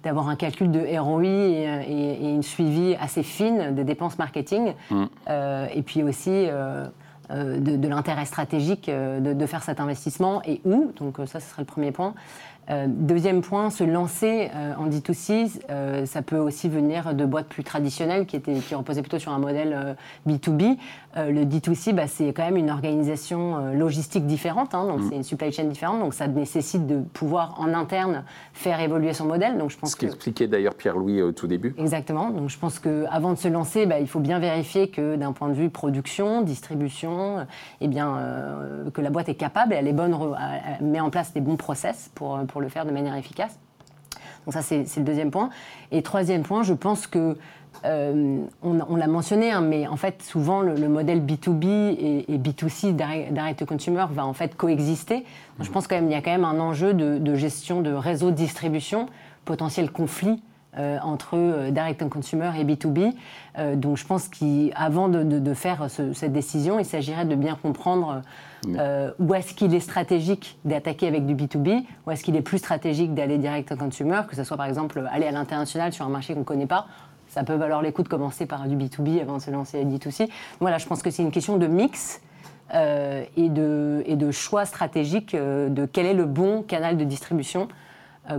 d'avoir 0.02 0.30
un 0.30 0.36
calcul 0.36 0.70
de 0.70 0.98
ROI 0.98 1.24
et, 1.26 2.30
une 2.32 2.42
suivi 2.42 2.96
assez 2.98 3.22
fine 3.22 3.74
des 3.74 3.84
dépenses 3.84 4.18
marketing. 4.18 4.72
Mm. 4.90 5.04
et 5.74 5.82
puis 5.82 6.02
aussi 6.02 6.48
euh, 7.30 7.58
de, 7.58 7.88
l'intérêt 7.88 8.26
stratégique 8.26 8.88
euh, 8.88 9.20
de, 9.20 9.46
faire 9.46 9.62
cet 9.62 9.80
investissement 9.80 10.42
et 10.44 10.60
où. 10.64 10.92
Donc 10.98 11.18
euh, 11.18 11.26
ça, 11.26 11.40
ce 11.40 11.48
serait 11.48 11.62
le 11.62 11.66
premier 11.66 11.92
point. 11.92 12.14
Deuxième 12.86 13.42
point, 13.42 13.68
se 13.68 13.84
lancer 13.84 14.50
en 14.78 14.88
D2C, 14.88 15.60
euh, 15.68 16.06
ça 16.06 16.22
peut 16.22 16.38
aussi 16.38 16.70
venir 16.70 17.14
de 17.14 17.26
boîtes 17.26 17.48
plus 17.48 17.62
traditionnelles 17.62 18.24
qui, 18.24 18.36
étaient, 18.36 18.54
qui 18.54 18.74
reposaient 18.74 19.02
plutôt 19.02 19.18
sur 19.18 19.32
un 19.32 19.38
modèle 19.38 19.96
B2B. 20.26 20.78
Le 21.16 21.44
D2C, 21.44 21.94
bah, 21.94 22.06
c'est 22.06 22.32
quand 22.32 22.44
même 22.44 22.56
une 22.56 22.70
organisation 22.70 23.72
logistique 23.72 24.26
différente, 24.26 24.74
hein, 24.74 24.86
donc 24.86 25.00
mm. 25.00 25.08
c'est 25.08 25.16
une 25.16 25.22
supply 25.22 25.52
chain 25.52 25.64
différente, 25.64 26.00
donc 26.00 26.14
ça 26.14 26.26
nécessite 26.26 26.86
de 26.86 27.00
pouvoir 27.00 27.54
en 27.58 27.72
interne 27.72 28.24
faire 28.52 28.80
évoluer 28.80 29.12
son 29.12 29.26
modèle. 29.26 29.58
Donc 29.58 29.70
je 29.70 29.78
pense 29.78 29.92
Ce 29.92 29.96
qu'expliquait 29.96 30.46
d'ailleurs 30.46 30.74
Pierre-Louis 30.74 31.22
au 31.22 31.32
tout 31.32 31.46
début. 31.46 31.74
Exactement, 31.78 32.30
donc 32.30 32.50
je 32.50 32.58
pense 32.58 32.78
qu'avant 32.78 33.32
de 33.32 33.38
se 33.38 33.48
lancer, 33.48 33.86
bah, 33.86 34.00
il 34.00 34.08
faut 34.08 34.20
bien 34.20 34.38
vérifier 34.38 34.88
que 34.88 35.16
d'un 35.16 35.32
point 35.32 35.48
de 35.48 35.54
vue 35.54 35.70
production, 35.70 36.42
distribution, 36.42 37.46
eh 37.80 37.88
bien, 37.88 38.18
que 38.92 39.00
la 39.00 39.10
boîte 39.10 39.28
est 39.28 39.34
capable, 39.34 39.72
elle 39.72 39.86
est 39.86 39.92
bonne, 39.92 40.16
elle 40.80 40.86
met 40.86 41.00
en 41.00 41.10
place 41.10 41.32
des 41.32 41.40
bons 41.40 41.56
process 41.56 42.10
pour 42.14 42.38
pour 42.46 42.60
le 42.60 42.68
faire 42.68 42.86
de 42.86 42.90
manière 42.90 43.16
efficace. 43.16 43.58
Donc 44.44 44.54
ça, 44.54 44.62
c'est 44.62 44.84
le 44.96 45.04
deuxième 45.04 45.30
point. 45.30 45.50
Et 45.90 46.02
troisième 46.02 46.42
point, 46.42 46.62
je 46.62 46.74
pense 46.74 47.06
que 47.06 47.36
euh, 47.84 48.38
on, 48.62 48.96
l'a 48.96 49.06
mentionné, 49.06 49.50
hein, 49.50 49.60
mais 49.60 49.86
en 49.86 49.96
fait, 49.96 50.22
souvent, 50.22 50.60
le, 50.60 50.88
modèle 50.88 51.20
B2B 51.20 51.66
et, 52.28 52.38
B2C, 52.38 52.94
direct 52.94 53.58
to 53.58 53.66
consumer, 53.66 54.06
va 54.10 54.26
en 54.26 54.32
fait 54.32 54.56
coexister. 54.56 55.24
je 55.60 55.70
pense 55.70 55.86
quand 55.86 55.96
même 55.96 56.04
qu'il 56.04 56.14
y 56.14 56.18
a 56.18 56.22
quand 56.22 56.30
même 56.30 56.44
un 56.44 56.60
enjeu 56.60 56.94
de, 56.94 57.34
gestion 57.34 57.80
de 57.80 57.92
réseau 57.92 58.30
de 58.30 58.36
distribution, 58.36 59.06
potentiel 59.44 59.90
conflit 59.90 60.42
euh, 60.76 60.98
entre 61.04 61.36
euh, 61.36 61.70
direct 61.70 62.00
to 62.00 62.08
consumer 62.08 62.50
et 62.58 62.64
B2B. 62.64 63.12
donc 63.76 63.96
je 63.96 64.04
pense 64.04 64.28
qu'avant 64.28 65.08
de, 65.08 65.22
de, 65.22 65.54
faire 65.54 65.88
cette 65.88 66.32
décision, 66.32 66.78
il 66.78 66.84
s'agirait 66.84 67.26
de 67.26 67.34
bien 67.34 67.56
comprendre 67.60 68.22
où 69.18 69.34
est-ce 69.34 69.52
qu'il 69.54 69.74
est 69.74 69.80
stratégique 69.80 70.58
d'attaquer 70.64 71.06
avec 71.06 71.26
du 71.26 71.34
B2B 71.34 71.84
Ou 72.06 72.10
est-ce 72.10 72.24
qu'il 72.24 72.34
est 72.34 72.42
plus 72.42 72.58
stratégique 72.58 73.14
d'aller 73.14 73.38
direct 73.38 73.70
au 73.72 73.76
consumer, 73.76 74.22
que 74.28 74.34
ce 74.34 74.42
soit 74.42 74.56
par 74.56 74.66
exemple 74.66 75.06
aller 75.12 75.26
à 75.26 75.32
l'international 75.32 75.92
sur 75.92 76.06
un 76.06 76.08
marché 76.08 76.32
qu'on 76.32 76.40
ne 76.40 76.44
connaît 76.44 76.66
pas 76.66 76.86
ça 77.34 77.42
peut 77.42 77.54
valoir 77.54 77.82
les 77.82 77.90
de 77.90 78.08
commencer 78.08 78.46
par 78.46 78.68
du 78.68 78.76
B2B 78.76 79.20
avant 79.20 79.38
de 79.38 79.42
se 79.42 79.50
lancer 79.50 79.80
à 79.80 79.84
D2C. 79.84 80.28
Voilà, 80.60 80.78
je 80.78 80.86
pense 80.86 81.02
que 81.02 81.10
c'est 81.10 81.22
une 81.22 81.32
question 81.32 81.56
de 81.56 81.66
mix 81.66 82.20
euh, 82.72 83.24
et, 83.36 83.48
de, 83.48 84.30
choix 84.30 84.64
stratégique 84.66 85.34
euh, 85.34 85.68
de 85.68 85.84
quel 85.84 86.06
est 86.06 86.14
le 86.14 86.26
bon 86.26 86.62
canal 86.62 86.96
de 86.96 87.04
distribution 87.04 87.66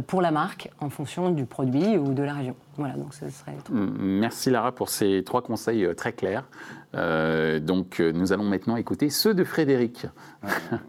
pour 0.07 0.23
la 0.23 0.31
marque 0.31 0.71
en 0.79 0.89
fonction 0.89 1.29
du 1.29 1.45
produit 1.45 1.97
ou 1.97 2.13
de 2.13 2.23
la 2.23 2.33
région. 2.33 2.55
Voilà, 2.77 2.95
donc 2.95 3.13
ce 3.13 3.29
serait. 3.29 3.55
Merci 3.71 4.49
Lara 4.49 4.73
pour 4.73 4.89
ces 4.89 5.23
trois 5.23 5.41
conseils 5.41 5.87
très 5.95 6.13
clairs. 6.13 6.45
Euh, 6.95 7.59
donc 7.59 7.99
euh, 7.99 8.11
nous 8.13 8.31
allons 8.31 8.43
maintenant 8.43 8.77
écouter 8.77 9.09
ceux 9.09 9.33
de 9.33 9.43
Frédéric. 9.43 10.07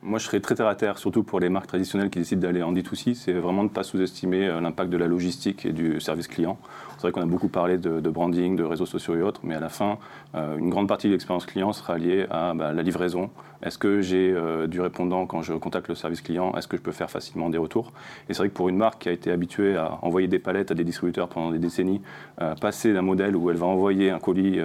Moi, 0.02 0.18
je 0.18 0.26
serais 0.26 0.40
très 0.40 0.54
terre 0.54 0.68
à 0.68 0.76
terre, 0.76 0.98
surtout 0.98 1.24
pour 1.24 1.40
les 1.40 1.48
marques 1.48 1.66
traditionnelles 1.66 2.10
qui 2.10 2.18
décident 2.18 2.42
d'aller 2.42 2.62
en 2.62 2.72
D2C. 2.72 3.14
C'est 3.14 3.32
vraiment 3.32 3.64
de 3.64 3.68
ne 3.68 3.74
pas 3.74 3.82
sous-estimer 3.82 4.46
euh, 4.46 4.60
l'impact 4.60 4.90
de 4.90 4.96
la 4.96 5.06
logistique 5.06 5.66
et 5.66 5.72
du 5.72 6.00
service 6.00 6.28
client. 6.28 6.58
C'est 6.96 7.02
vrai 7.02 7.12
qu'on 7.12 7.22
a 7.22 7.26
beaucoup 7.26 7.48
parlé 7.48 7.76
de, 7.76 8.00
branding, 8.08 8.56
de 8.56 8.64
réseaux 8.64 8.86
sociaux 8.86 9.16
et 9.16 9.22
autres, 9.22 9.40
mais 9.44 9.54
à 9.54 9.60
la 9.60 9.68
fin, 9.68 9.98
une 10.34 10.70
grande 10.70 10.88
partie 10.88 11.08
de 11.08 11.12
l'expérience 11.12 11.44
client 11.44 11.74
sera 11.74 11.98
liée 11.98 12.26
à 12.30 12.54
bah, 12.54 12.72
la 12.72 12.82
livraison. 12.82 13.28
Est-ce 13.62 13.76
que 13.76 14.00
j'ai 14.00 14.34
du 14.66 14.80
répondant 14.80 15.26
quand 15.26 15.42
je 15.42 15.52
contacte 15.52 15.88
le 15.88 15.94
service 15.94 16.22
client? 16.22 16.54
Est-ce 16.56 16.68
que 16.68 16.78
je 16.78 16.80
peux 16.80 16.92
faire 16.92 17.10
facilement 17.10 17.50
des 17.50 17.58
retours? 17.58 17.92
Et 18.30 18.32
c'est 18.32 18.38
vrai 18.38 18.48
que 18.48 18.54
pour 18.54 18.70
une 18.70 18.78
marque 18.78 19.02
qui 19.02 19.10
a 19.10 19.12
été 19.12 19.30
habituée 19.30 19.76
à 19.76 19.98
envoyer 20.00 20.26
des 20.26 20.38
palettes 20.38 20.70
à 20.70 20.74
des 20.74 20.84
distributeurs 20.84 21.28
pendant 21.28 21.50
des 21.50 21.58
décennies, 21.58 21.75
passer 22.60 22.92
d'un 22.92 23.02
modèle 23.02 23.36
où 23.36 23.50
elle 23.50 23.56
va 23.56 23.66
envoyer 23.66 24.10
un 24.10 24.18
colis 24.18 24.60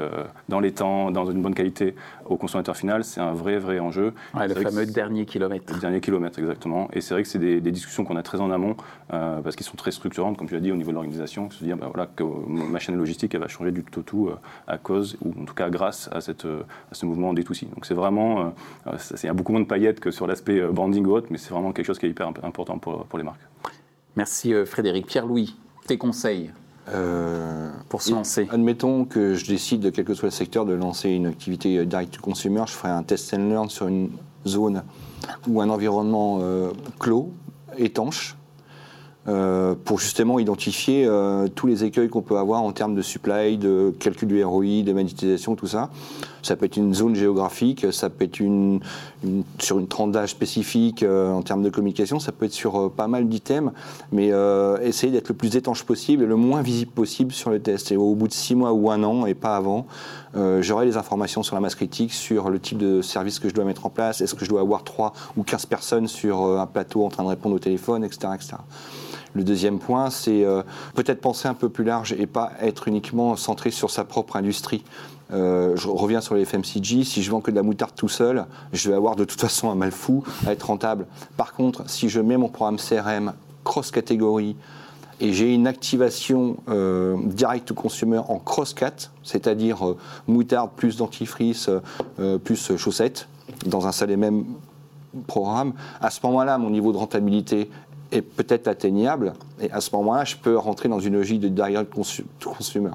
dans 0.49 0.59
les 0.59 0.71
temps, 0.71 1.11
dans 1.11 1.29
une 1.29 1.41
bonne 1.41 1.55
qualité 1.55 1.95
au 2.31 2.37
consommateur 2.37 2.75
final, 2.75 3.03
c'est 3.03 3.19
un 3.19 3.33
vrai, 3.33 3.57
vrai 3.57 3.79
enjeu. 3.79 4.13
le 4.33 4.53
fameux 4.53 4.85
dernier 4.85 5.25
kilomètre. 5.25 5.73
Le 5.73 5.79
dernier 5.79 6.01
kilomètre, 6.01 6.39
exactement. 6.39 6.89
Et 6.93 7.01
c'est 7.01 7.13
vrai 7.13 7.23
que 7.23 7.29
c'est 7.29 7.39
des, 7.39 7.71
discussions 7.71 8.03
qu'on 8.03 8.15
a 8.15 8.23
très 8.23 8.41
en 8.41 8.51
amont, 8.51 8.75
euh, 9.13 9.41
parce 9.41 9.55
qu'ils 9.55 9.65
sont 9.65 9.77
très 9.77 9.91
structurantes, 9.91 10.37
comme 10.37 10.47
tu 10.47 10.53
l'as 10.53 10.59
dit, 10.59 10.71
au 10.71 10.75
niveau 10.75 10.91
de 10.91 10.95
l'organisation, 10.95 11.49
se 11.49 11.63
dire, 11.63 11.77
bah, 11.77 11.89
voilà, 11.93 12.07
que 12.07 12.23
ma 12.23 12.79
chaîne 12.79 12.95
logistique, 12.95 13.33
elle 13.33 13.41
va 13.41 13.47
changer 13.47 13.71
du 13.71 13.83
tout 13.83 13.99
au 13.99 14.03
tout 14.03 14.27
euh, 14.27 14.37
à 14.67 14.77
cause, 14.77 15.17
ou 15.21 15.33
en 15.41 15.45
tout 15.45 15.53
cas 15.53 15.69
grâce 15.69 16.09
à, 16.11 16.21
cette, 16.21 16.45
euh, 16.45 16.63
à 16.91 16.95
ce 16.95 17.05
mouvement 17.05 17.33
des 17.33 17.43
D2C. 17.43 17.69
Donc 17.69 17.85
c'est 17.85 17.93
vraiment, 17.93 18.53
il 18.85 19.25
y 19.25 19.29
a 19.29 19.33
beaucoup 19.33 19.51
moins 19.51 19.61
de 19.61 19.67
paillettes 19.67 19.99
que 19.99 20.11
sur 20.11 20.27
l'aspect 20.27 20.61
branding 20.67 21.05
ou 21.05 21.11
autre, 21.11 21.27
mais 21.29 21.37
c'est 21.37 21.51
vraiment 21.51 21.71
quelque 21.71 21.85
chose 21.85 21.99
qui 21.99 22.05
est 22.05 22.09
hyper 22.09 22.27
important 22.27 22.77
pour, 22.77 23.05
pour 23.05 23.17
les 23.17 23.25
marques. 23.25 23.41
Merci 24.15 24.53
Frédéric. 24.65 25.07
Pierre-Louis, 25.07 25.55
tes 25.87 25.97
conseils? 25.97 26.51
Euh, 26.89 27.69
pour 27.89 28.01
se 28.01 28.11
lancer. 28.11 28.47
Admettons 28.51 29.05
que 29.05 29.33
je 29.33 29.45
décide, 29.45 29.91
quel 29.91 30.05
que 30.05 30.13
soit 30.13 30.27
le 30.27 30.31
secteur, 30.31 30.65
de 30.65 30.73
lancer 30.73 31.09
une 31.09 31.27
activité 31.27 31.85
direct 31.85 32.15
to 32.15 32.21
consumer, 32.21 32.63
je 32.67 32.73
ferai 32.73 32.89
un 32.89 33.03
test 33.03 33.33
and 33.33 33.49
learn 33.49 33.69
sur 33.69 33.87
une 33.87 34.09
zone 34.47 34.83
ou 35.47 35.61
un 35.61 35.69
environnement 35.69 36.39
euh, 36.41 36.71
clos, 36.99 37.31
étanche, 37.77 38.35
euh, 39.27 39.75
pour 39.85 39.99
justement 39.99 40.39
identifier 40.39 41.05
euh, 41.05 41.47
tous 41.47 41.67
les 41.67 41.83
écueils 41.83 42.09
qu'on 42.09 42.23
peut 42.23 42.39
avoir 42.39 42.63
en 42.63 42.71
termes 42.71 42.95
de 42.95 43.03
supply, 43.03 43.59
de 43.59 43.93
calcul 43.99 44.27
du 44.27 44.43
ROI, 44.43 44.81
de 44.83 44.93
monétisation, 44.93 45.55
tout 45.55 45.67
ça. 45.67 45.91
Ça 46.41 46.55
peut 46.55 46.65
être 46.65 46.77
une 46.77 46.95
zone 46.95 47.13
géographique, 47.13 47.85
ça 47.93 48.09
peut 48.09 48.23
être 48.23 48.41
sur 49.59 49.77
une 49.77 49.87
tranche 49.87 50.11
d'âge 50.11 50.29
spécifique 50.29 51.03
euh, 51.03 51.31
en 51.31 51.43
termes 51.43 51.61
de 51.61 51.69
communication, 51.69 52.19
ça 52.19 52.31
peut 52.31 52.45
être 52.45 52.51
sur 52.51 52.89
pas 52.89 53.07
mal 53.07 53.29
d'items, 53.29 53.71
mais 54.11 54.31
essayer 54.81 55.11
d'être 55.11 55.29
le 55.29 55.35
plus 55.35 55.55
étanche 55.55 55.83
possible 55.83 56.23
et 56.23 56.25
le 56.25 56.35
moins 56.35 56.63
visible 56.63 56.89
possible 56.89 57.31
sur 57.31 57.51
le 57.51 57.59
test. 57.59 57.91
Et 57.91 57.97
au 57.97 58.15
bout 58.15 58.27
de 58.27 58.33
six 58.33 58.55
mois 58.55 58.73
ou 58.73 58.89
un 58.89 59.03
an, 59.03 59.27
et 59.27 59.35
pas 59.35 59.55
avant, 59.55 59.85
j'aurai 60.33 60.87
les 60.87 60.97
informations 60.97 61.43
sur 61.43 61.53
la 61.53 61.61
masse 61.61 61.75
critique, 61.75 62.11
sur 62.11 62.49
le 62.49 62.59
type 62.59 62.79
de 62.79 63.03
service 63.03 63.37
que 63.37 63.49
je 63.49 63.53
dois 63.53 63.65
mettre 63.65 63.85
en 63.85 63.91
place, 63.91 64.19
est-ce 64.21 64.33
que 64.33 64.45
je 64.45 64.49
dois 64.49 64.61
avoir 64.61 64.83
3 64.83 65.13
ou 65.37 65.43
15 65.43 65.67
personnes 65.67 66.07
sur 66.07 66.43
un 66.59 66.65
plateau 66.65 67.05
en 67.05 67.09
train 67.09 67.23
de 67.23 67.29
répondre 67.29 67.55
au 67.55 67.59
téléphone, 67.59 68.03
etc. 68.03 68.29
etc. 68.33 68.55
Le 69.33 69.43
deuxième 69.43 69.79
point, 69.79 70.09
c'est 70.09 70.43
euh, 70.43 70.61
peut-être 70.95 71.21
penser 71.21 71.47
un 71.47 71.53
peu 71.53 71.69
plus 71.69 71.83
large 71.83 72.13
et 72.13 72.27
pas 72.27 72.51
être 72.61 72.87
uniquement 72.87 73.35
centré 73.35 73.71
sur 73.71 73.89
sa 73.89 74.03
propre 74.03 74.35
industrie. 74.35 74.83
Euh, 75.31 75.75
je 75.77 75.87
reviens 75.87 76.19
sur 76.19 76.35
les 76.35 76.43
FMCG. 76.43 77.03
Si 77.03 77.23
je 77.23 77.31
vends 77.31 77.39
que 77.39 77.51
de 77.51 77.55
la 77.55 77.63
moutarde 77.63 77.93
tout 77.95 78.09
seul, 78.09 78.45
je 78.73 78.89
vais 78.89 78.95
avoir 78.95 79.15
de 79.15 79.23
toute 79.23 79.39
façon 79.39 79.69
un 79.69 79.75
mal 79.75 79.91
fou 79.91 80.23
à 80.45 80.51
être 80.51 80.63
rentable. 80.63 81.07
Par 81.37 81.53
contre, 81.53 81.89
si 81.89 82.09
je 82.09 82.19
mets 82.19 82.37
mon 82.37 82.49
programme 82.49 82.77
CRM 82.77 83.33
cross-catégorie 83.63 84.57
et 85.21 85.33
j'ai 85.33 85.53
une 85.53 85.67
activation 85.67 86.57
euh, 86.67 87.15
direct 87.23 87.71
au 87.71 87.75
consumer 87.75 88.17
en 88.17 88.39
cross-cat, 88.39 89.11
c'est-à-dire 89.23 89.95
moutarde 90.27 90.71
plus 90.75 90.97
dentifrice 90.97 91.69
plus 92.43 92.75
chaussettes, 92.75 93.29
dans 93.65 93.87
un 93.87 93.91
seul 93.91 94.11
et 94.11 94.17
même 94.17 94.45
programme, 95.27 95.73
à 96.01 96.09
ce 96.09 96.19
moment-là, 96.23 96.57
mon 96.57 96.69
niveau 96.69 96.91
de 96.91 96.97
rentabilité 96.97 97.69
est 98.11 98.21
peut-être 98.21 98.67
atteignable. 98.67 99.33
Et 99.61 99.71
à 99.71 99.81
ce 99.81 99.95
moment-là, 99.95 100.25
je 100.25 100.35
peux 100.35 100.57
rentrer 100.57 100.89
dans 100.89 100.99
une 100.99 101.13
logique 101.13 101.39
de 101.39 101.47
direct 101.47 101.93
consumer. 102.43 102.91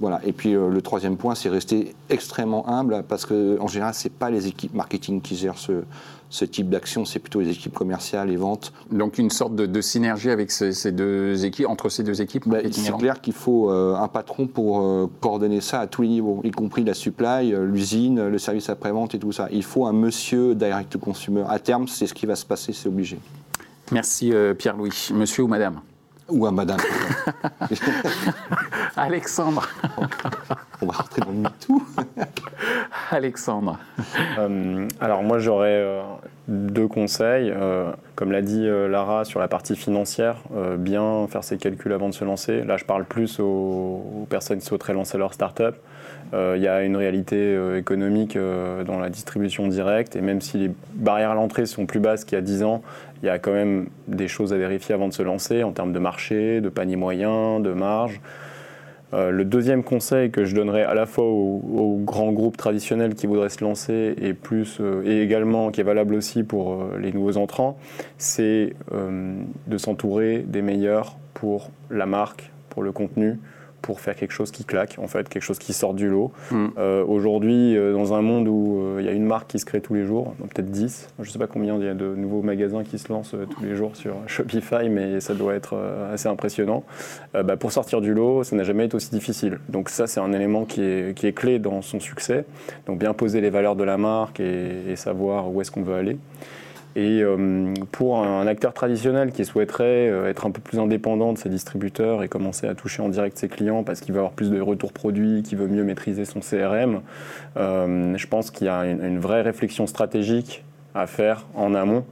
Voilà. 0.00 0.20
Et 0.24 0.32
puis 0.32 0.54
euh, 0.54 0.70
le 0.70 0.80
troisième 0.80 1.16
point, 1.18 1.34
c'est 1.34 1.50
rester 1.50 1.94
extrêmement 2.08 2.68
humble 2.68 3.04
parce 3.06 3.26
qu'en 3.26 3.66
général, 3.68 3.92
ce 3.92 4.08
n'est 4.08 4.14
pas 4.14 4.30
les 4.30 4.46
équipes 4.46 4.74
marketing 4.74 5.20
qui 5.20 5.36
gèrent 5.36 5.58
ce, 5.58 5.82
ce 6.30 6.46
type 6.46 6.70
d'action, 6.70 7.04
c'est 7.04 7.18
plutôt 7.18 7.40
les 7.40 7.50
équipes 7.50 7.74
commerciales 7.74 8.30
et 8.30 8.36
ventes. 8.36 8.72
Donc 8.90 9.18
une 9.18 9.28
sorte 9.28 9.54
de, 9.54 9.80
synergie 9.82 10.30
avec 10.30 10.50
ces, 10.52 10.90
deux 10.90 11.44
équipes, 11.44 11.68
entre 11.68 11.90
ces 11.90 12.02
deux 12.02 12.22
équipes 12.22 12.48
bah, 12.48 12.60
C'est 12.70 12.96
clair 12.96 13.20
qu'il 13.20 13.34
faut 13.34 13.70
euh, 13.70 13.94
un 13.94 14.08
patron 14.08 14.46
pour 14.46 14.80
euh, 14.80 15.06
coordonner 15.20 15.60
ça 15.60 15.80
à 15.80 15.86
tous 15.86 16.00
les 16.00 16.08
niveaux, 16.08 16.40
y 16.44 16.50
compris 16.50 16.82
la 16.82 16.94
supply, 16.94 17.52
l'usine, 17.52 18.26
le 18.26 18.38
service 18.38 18.70
après-vente 18.70 19.14
et 19.14 19.18
tout 19.18 19.32
ça. 19.32 19.48
Il 19.52 19.64
faut 19.64 19.84
un 19.84 19.92
monsieur 19.92 20.54
direct 20.54 20.96
consumer. 20.96 21.44
À 21.46 21.58
terme, 21.58 21.88
c'est 21.88 22.06
ce 22.06 22.14
qui 22.14 22.24
va 22.24 22.36
se 22.36 22.46
passer, 22.46 22.72
c'est 22.72 22.88
obligé. 22.88 23.18
Merci 23.92 24.32
euh, 24.32 24.54
Pierre-Louis. 24.54 25.10
Monsieur 25.12 25.42
ou 25.44 25.48
madame 25.48 25.80
Ou 26.28 26.46
à 26.46 26.52
madame. 26.52 26.78
Alexandre. 28.96 29.68
On 30.80 30.86
va 30.86 30.92
rentrer 30.92 31.22
dans 31.22 31.32
le 31.32 31.48
tout. 31.60 31.84
Alexandre. 33.10 33.78
Euh, 34.38 34.86
alors 35.00 35.22
moi 35.22 35.38
j'aurais 35.38 35.82
euh, 35.82 36.02
deux 36.46 36.86
conseils. 36.86 37.52
comme 38.14 38.30
l'a 38.30 38.42
dit 38.42 38.66
Lara 38.66 39.24
sur 39.24 39.40
la 39.40 39.48
partie 39.48 39.74
financière, 39.74 40.36
bien 40.78 41.26
faire 41.28 41.42
ses 41.42 41.58
calculs 41.58 41.92
avant 41.92 42.08
de 42.08 42.14
se 42.14 42.24
lancer. 42.24 42.62
Là 42.62 42.76
je 42.76 42.84
parle 42.84 43.04
plus 43.04 43.40
aux, 43.40 43.44
aux 43.44 44.26
personnes 44.28 44.58
qui 44.58 44.66
souhaiteraient 44.66 44.94
lancer 44.94 45.18
leur 45.18 45.34
start-up. 45.34 45.76
Il 46.32 46.62
y 46.62 46.68
a 46.68 46.82
une 46.82 46.96
réalité 46.96 47.58
économique 47.76 48.38
dans 48.86 49.00
la 49.00 49.10
distribution 49.10 49.66
directe 49.66 50.14
et 50.14 50.20
même 50.20 50.40
si 50.40 50.58
les 50.58 50.70
barrières 50.94 51.32
à 51.32 51.34
l'entrée 51.34 51.66
sont 51.66 51.86
plus 51.86 51.98
basses 51.98 52.24
qu'il 52.24 52.36
y 52.36 52.38
a 52.38 52.42
10 52.42 52.62
ans, 52.62 52.82
il 53.22 53.26
y 53.26 53.28
a 53.28 53.38
quand 53.38 53.52
même 53.52 53.88
des 54.08 54.28
choses 54.28 54.52
à 54.52 54.56
vérifier 54.56 54.94
avant 54.94 55.08
de 55.08 55.12
se 55.12 55.22
lancer 55.22 55.62
en 55.62 55.72
termes 55.72 55.92
de 55.92 55.98
marché, 55.98 56.60
de 56.60 56.68
panier 56.68 56.96
moyen, 56.96 57.60
de 57.60 57.72
marge. 57.72 58.20
Euh, 59.12 59.30
le 59.30 59.44
deuxième 59.44 59.82
conseil 59.82 60.30
que 60.30 60.44
je 60.44 60.54
donnerais 60.54 60.84
à 60.84 60.94
la 60.94 61.04
fois 61.04 61.24
aux, 61.24 61.98
grands 62.02 62.32
groupes 62.32 62.56
traditionnels 62.56 63.14
qui 63.14 63.26
voudraient 63.26 63.48
se 63.48 63.62
lancer 63.62 64.14
et, 64.20 64.34
plus, 64.34 64.78
euh, 64.80 65.02
et 65.04 65.20
également 65.20 65.70
qui 65.70 65.80
est 65.80 65.84
valable 65.84 66.14
aussi 66.14 66.44
pour 66.44 66.72
euh, 66.72 66.98
les 66.98 67.12
nouveaux 67.12 67.36
entrants, 67.36 67.76
c'est 68.18 68.74
de 68.92 69.78
s'entourer 69.78 70.44
des 70.46 70.62
meilleurs 70.62 71.16
pour 71.34 71.70
la 71.90 72.06
marque, 72.06 72.50
pour 72.68 72.82
le 72.82 72.92
contenu, 72.92 73.38
pour 73.82 74.00
faire 74.00 74.16
quelque 74.16 74.32
chose 74.32 74.50
qui 74.50 74.64
claque, 74.64 74.96
en 74.98 75.08
fait, 75.08 75.28
quelque 75.28 75.42
chose 75.42 75.58
qui 75.58 75.72
sort 75.72 75.94
du 75.94 76.08
lot. 76.08 76.32
Mm. 76.50 76.66
Euh, 76.78 77.04
aujourd'hui, 77.04 77.76
euh, 77.76 77.92
dans 77.92 78.14
un 78.14 78.22
monde 78.22 78.48
où 78.48 78.80
euh, 78.80 78.96
il 79.00 79.06
y 79.06 79.08
a 79.08 79.12
une 79.12 79.24
marque 79.24 79.48
qui 79.48 79.58
se 79.58 79.64
crée 79.64 79.80
tous 79.80 79.94
les 79.94 80.04
jours, 80.04 80.34
peut-être 80.38 80.70
10, 80.70 81.08
je 81.18 81.26
ne 81.26 81.30
sais 81.30 81.38
pas 81.38 81.46
combien 81.46 81.76
il 81.76 81.84
y 81.84 81.88
a 81.88 81.94
de 81.94 82.14
nouveaux 82.14 82.42
magasins 82.42 82.84
qui 82.84 82.98
se 82.98 83.12
lancent 83.12 83.34
tous 83.50 83.64
les 83.64 83.74
jours 83.74 83.96
sur 83.96 84.16
Shopify, 84.26 84.88
mais 84.88 85.20
ça 85.20 85.34
doit 85.34 85.54
être 85.54 85.76
assez 86.12 86.28
impressionnant. 86.28 86.84
Bah, 87.32 87.56
pour 87.56 87.72
sortir 87.72 88.00
du 88.00 88.14
lot, 88.14 88.44
ça 88.44 88.56
n'a 88.56 88.64
jamais 88.64 88.86
été 88.86 88.94
aussi 88.94 89.10
difficile. 89.10 89.58
Donc 89.68 89.88
ça, 89.88 90.06
c'est 90.06 90.20
un 90.20 90.32
élément 90.32 90.64
qui 90.64 90.82
est, 90.82 91.16
qui 91.16 91.26
est, 91.26 91.32
clé 91.32 91.58
dans 91.58 91.82
son 91.82 92.00
succès. 92.00 92.44
Donc 92.86 92.98
bien 92.98 93.14
poser 93.14 93.40
les 93.40 93.50
valeurs 93.50 93.76
de 93.76 93.84
la 93.84 93.96
marque 93.96 94.40
et, 94.40 94.90
et 94.90 94.96
savoir 94.96 95.50
où 95.52 95.60
est-ce 95.60 95.70
qu'on 95.70 95.82
veut 95.82 95.94
aller. 95.94 96.18
Et 96.96 97.22
euh, 97.22 97.72
pour 97.92 98.18
un 98.18 98.46
acteur 98.48 98.72
traditionnel 98.74 99.30
qui 99.30 99.44
souhaiterait 99.44 100.08
euh, 100.10 100.28
être 100.28 100.46
un 100.46 100.50
peu 100.50 100.60
plus 100.60 100.80
indépendant 100.80 101.32
de 101.32 101.38
ses 101.38 101.48
distributeurs 101.48 102.24
et 102.24 102.28
commencer 102.28 102.66
à 102.66 102.74
toucher 102.74 103.00
en 103.00 103.08
direct 103.08 103.38
ses 103.38 103.48
clients 103.48 103.84
parce 103.84 104.00
qu'il 104.00 104.12
veut 104.12 104.18
avoir 104.18 104.32
plus 104.32 104.50
de 104.50 104.60
retours 104.60 104.92
produits, 104.92 105.44
qu'il 105.44 105.56
veut 105.58 105.68
mieux 105.68 105.84
maîtriser 105.84 106.24
son 106.24 106.40
CRM, 106.40 107.02
euh, 107.56 108.16
je 108.16 108.26
pense 108.26 108.50
qu'il 108.50 108.66
y 108.66 108.70
a 108.70 108.84
une, 108.86 109.20
vraie 109.20 109.42
réflexion 109.42 109.86
stratégique 109.86 110.64
à 110.94 111.06
faire 111.06 111.46
en 111.54 111.74
amont 111.74 112.04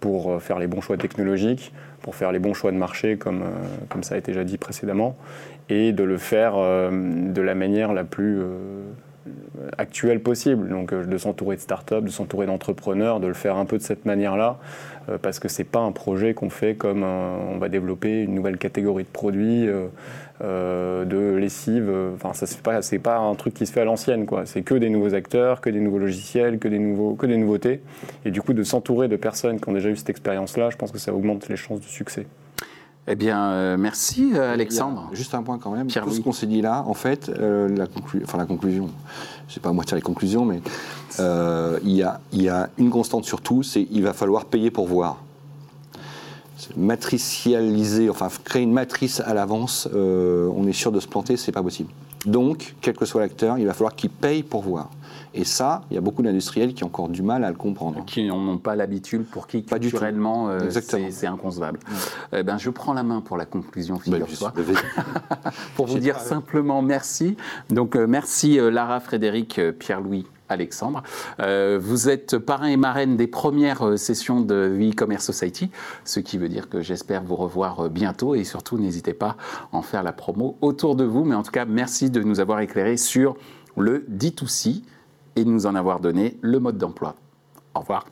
pour 0.00 0.40
faire 0.42 0.58
les 0.58 0.66
bons 0.66 0.80
choix 0.80 0.96
technologiques, 0.96 1.72
pour 2.00 2.14
faire 2.14 2.32
les 2.32 2.38
bons 2.38 2.54
choix 2.54 2.72
de 2.72 2.76
marché, 2.76 3.16
comme, 3.16 3.44
comme 3.88 4.02
ça 4.02 4.14
a 4.14 4.18
été 4.18 4.32
déjà 4.32 4.42
dit 4.42 4.58
précédemment, 4.58 5.16
et 5.68 5.92
de 5.92 6.02
le 6.02 6.18
faire 6.18 6.54
de 6.54 7.40
la 7.40 7.54
manière 7.54 7.92
la 7.92 8.02
plus 8.02 8.40
actuel 9.78 10.20
possible. 10.20 10.68
Donc 10.68 10.92
euh, 10.92 11.04
de 11.04 11.18
s'entourer 11.18 11.56
de 11.56 11.60
startups, 11.60 12.02
de 12.02 12.08
s'entourer 12.08 12.46
d'entrepreneurs, 12.46 13.20
de 13.20 13.26
le 13.26 13.34
faire 13.34 13.56
un 13.56 13.64
peu 13.64 13.78
de 13.78 13.82
cette 13.82 14.04
manière-là, 14.04 14.58
euh, 15.08 15.18
parce 15.18 15.38
que 15.38 15.48
c'est 15.48 15.64
pas 15.64 15.80
un 15.80 15.92
projet 15.92 16.34
qu'on 16.34 16.50
fait 16.50 16.74
comme 16.74 17.02
on 17.02 17.58
va 17.58 17.68
développer 17.68 18.22
une 18.22 18.34
nouvelle 18.34 18.58
catégorie 18.58 19.04
de 19.04 19.08
produits, 19.08 19.68
euh, 20.42 21.04
de 21.04 21.36
lessive. 21.36 21.92
Enfin, 22.14 22.32
ça 22.32 22.46
c'est 22.46 22.62
pas 22.62 22.82
c'est 22.82 22.98
pas 22.98 23.18
un 23.18 23.34
truc 23.34 23.54
qui 23.54 23.66
se 23.66 23.72
fait 23.72 23.80
à 23.80 23.84
l'ancienne 23.84 24.26
quoi. 24.26 24.46
C'est 24.46 24.62
que 24.62 24.74
des 24.74 24.90
nouveaux 24.90 25.14
acteurs, 25.14 25.60
que 25.60 25.70
des 25.70 25.80
nouveaux 25.80 25.98
logiciels, 25.98 26.58
que 26.58 26.68
des 26.68 26.78
que 27.18 27.26
des 27.26 27.36
nouveautés. 27.36 27.80
Et 28.24 28.30
du 28.30 28.42
coup 28.42 28.52
de 28.52 28.62
s'entourer 28.62 29.08
de 29.08 29.16
personnes 29.16 29.60
qui 29.60 29.68
ont 29.68 29.72
déjà 29.72 29.88
eu 29.88 29.96
cette 29.96 30.10
expérience-là, 30.10 30.70
je 30.70 30.76
pense 30.76 30.90
que 30.90 30.98
ça 30.98 31.14
augmente 31.14 31.48
les 31.48 31.56
chances 31.56 31.80
de 31.80 31.86
succès. 31.86 32.26
Eh 33.08 33.16
bien, 33.16 33.50
euh, 33.50 33.76
merci 33.76 34.32
euh, 34.34 34.52
Alexandre. 34.52 35.08
juste 35.12 35.34
un 35.34 35.42
point 35.42 35.58
quand 35.58 35.70
même. 35.70 35.88
Tout 35.88 36.10
ce 36.10 36.20
qu'on 36.20 36.32
s'est 36.32 36.46
dit 36.46 36.62
là, 36.62 36.84
en 36.86 36.94
fait, 36.94 37.28
euh, 37.28 37.68
la, 37.68 37.86
enfin, 38.22 38.38
la 38.38 38.46
conclusion, 38.46 38.88
je 39.48 39.54
sais 39.54 39.60
pas 39.60 39.70
à 39.70 39.72
moi 39.72 39.82
de 39.82 39.88
faire 39.88 39.96
les 39.96 40.02
conclusions, 40.02 40.44
mais 40.44 40.60
il 41.18 41.92
y, 41.92 42.02
a, 42.02 42.20
y 42.32 42.48
a 42.48 42.70
une 42.78 42.90
constante 42.90 43.24
sur 43.24 43.40
tout, 43.40 43.62
c'est 43.62 43.88
il 43.90 44.02
va 44.02 44.12
falloir 44.12 44.44
payer 44.44 44.70
pour 44.70 44.86
voir. 44.86 45.18
Matricialiser, 46.76 48.08
enfin 48.08 48.28
créer 48.44 48.62
une 48.62 48.72
matrice 48.72 49.20
à 49.20 49.34
l'avance, 49.34 49.88
on 49.92 50.66
est 50.68 50.72
sûr 50.72 50.92
de 50.92 51.00
se 51.00 51.08
planter, 51.08 51.36
c'est 51.36 51.50
pas 51.50 51.62
possible. 51.62 51.90
Donc, 52.24 52.76
quel 52.80 52.94
que 52.94 53.04
soit 53.04 53.20
l'acteur, 53.20 53.58
il 53.58 53.66
va 53.66 53.72
falloir 53.72 53.96
qu'il 53.96 54.10
paye 54.10 54.44
pour 54.44 54.62
voir. 54.62 54.90
Et 55.34 55.44
ça, 55.44 55.82
il 55.90 55.94
y 55.94 55.98
a 55.98 56.00
beaucoup 56.00 56.22
d'industriels 56.22 56.74
qui 56.74 56.84
ont 56.84 56.88
encore 56.88 57.08
du 57.08 57.22
mal 57.22 57.44
à 57.44 57.50
le 57.50 57.56
comprendre. 57.56 58.04
Qui 58.04 58.26
n'en 58.26 58.38
ont 58.48 58.58
pas 58.58 58.76
l'habitude, 58.76 59.24
pour 59.24 59.46
qui 59.46 59.62
Pas 59.62 59.78
culturellement 59.78 60.48
euh, 60.50 60.70
c'est 60.70 61.26
inconcevable. 61.26 61.78
Eh 62.32 62.42
ben, 62.42 62.58
je 62.58 62.70
prends 62.70 62.92
la 62.92 63.02
main 63.02 63.20
pour 63.20 63.36
la 63.36 63.46
conclusion, 63.46 63.94
Bah, 63.96 64.02
figure-toi. 64.02 64.52
je- 64.56 65.50
pour 65.76 65.86
vous 65.86 65.98
dire 65.98 66.18
simplement 66.18 66.82
merci. 66.82 67.36
Donc 67.70 67.96
euh, 67.96 68.06
merci 68.06 68.58
euh, 68.58 68.70
Lara, 68.70 69.00
Frédéric, 69.00 69.60
Pierre-Louis. 69.78 70.26
Alexandre, 70.48 71.02
Euh, 71.40 71.78
vous 71.80 72.10
êtes 72.10 72.36
parrain 72.36 72.66
et 72.66 72.76
marraine 72.76 73.16
des 73.16 73.26
premières 73.26 73.98
sessions 73.98 74.42
de 74.42 74.76
e-commerce 74.82 75.24
society, 75.24 75.70
ce 76.04 76.20
qui 76.20 76.36
veut 76.36 76.50
dire 76.50 76.68
que 76.68 76.82
j'espère 76.82 77.22
vous 77.24 77.36
revoir 77.36 77.88
bientôt 77.88 78.34
et 78.34 78.44
surtout 78.44 78.76
n'hésitez 78.76 79.14
pas 79.14 79.36
à 79.72 79.76
en 79.78 79.80
faire 79.80 80.02
la 80.02 80.12
promo 80.12 80.58
autour 80.60 80.94
de 80.94 81.04
vous. 81.04 81.24
Mais 81.24 81.34
en 81.34 81.42
tout 81.42 81.52
cas, 81.52 81.64
merci 81.64 82.10
de 82.10 82.20
nous 82.22 82.38
avoir 82.38 82.60
éclairé 82.60 82.98
sur 82.98 83.34
le 83.78 84.04
D2C 84.10 84.82
et 85.36 85.44
de 85.44 85.50
nous 85.50 85.66
en 85.66 85.74
avoir 85.74 86.00
donné 86.00 86.38
le 86.40 86.58
mode 86.58 86.78
d'emploi. 86.78 87.14
Au 87.74 87.80
revoir. 87.80 88.04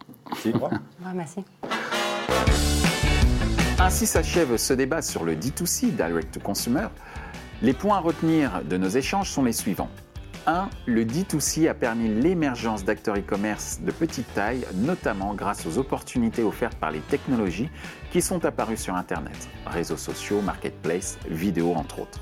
Ouais, 0.44 1.12
merci. 1.14 1.44
Ainsi 3.78 4.06
s'achève 4.06 4.56
ce 4.56 4.74
débat 4.74 5.02
sur 5.02 5.24
le 5.24 5.34
D2C, 5.34 5.92
Direct 5.96 6.34
to 6.34 6.40
Consumer. 6.40 6.88
Les 7.62 7.72
points 7.72 7.96
à 7.96 8.00
retenir 8.00 8.62
de 8.64 8.76
nos 8.76 8.88
échanges 8.88 9.30
sont 9.30 9.42
les 9.42 9.52
suivants. 9.52 9.90
1. 10.46 10.70
Le 10.86 11.04
D2C 11.04 11.68
a 11.68 11.74
permis 11.74 12.08
l'émergence 12.08 12.84
d'acteurs 12.84 13.16
e-commerce 13.16 13.80
de 13.82 13.90
petite 13.90 14.32
taille, 14.34 14.66
notamment 14.74 15.34
grâce 15.34 15.66
aux 15.66 15.78
opportunités 15.78 16.42
offertes 16.42 16.78
par 16.78 16.90
les 16.90 17.00
technologies 17.00 17.68
qui 18.10 18.22
sont 18.22 18.44
apparues 18.44 18.76
sur 18.76 18.94
Internet, 18.94 19.48
réseaux 19.66 19.96
sociaux, 19.96 20.40
marketplace, 20.40 21.18
vidéo 21.28 21.74
entre 21.74 22.00
autres. 22.00 22.20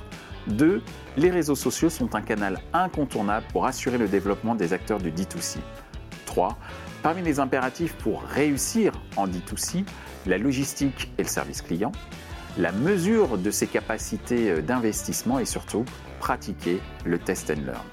2. 0.49 0.83
Les 1.17 1.31
réseaux 1.31 1.55
sociaux 1.55 1.91
sont 1.91 2.15
un 2.15 2.23
canal 2.23 2.61
incontournable 2.73 3.47
pour 3.53 3.67
assurer 3.67 3.99
le 3.99 4.09
développement 4.09 4.55
des 4.55 4.73
acteurs 4.73 4.99
du 4.99 5.11
D2C. 5.11 5.59
3. 6.27 6.59
Parmi 7.03 7.23
les 7.23 7.41
impératifs 7.41 7.95
pour 7.95 8.23
réussir 8.23 8.93
en 9.17 9.27
D2C, 9.27 9.85
la 10.27 10.39
logistique 10.39 11.11
et 11.19 11.23
le 11.23 11.29
service 11.29 11.63
client, 11.63 11.93
la 12.59 12.73
mesure 12.73 13.39
de 13.39 13.51
ses 13.51 13.67
capacités 13.67 14.51
euh, 14.51 14.63
d'investissement 14.63 15.39
et 15.39 15.45
surtout 15.45 15.85
pratiquer 16.19 16.81
le 17.05 17.19
test 17.19 17.51
and 17.51 17.65
learn. 17.65 17.85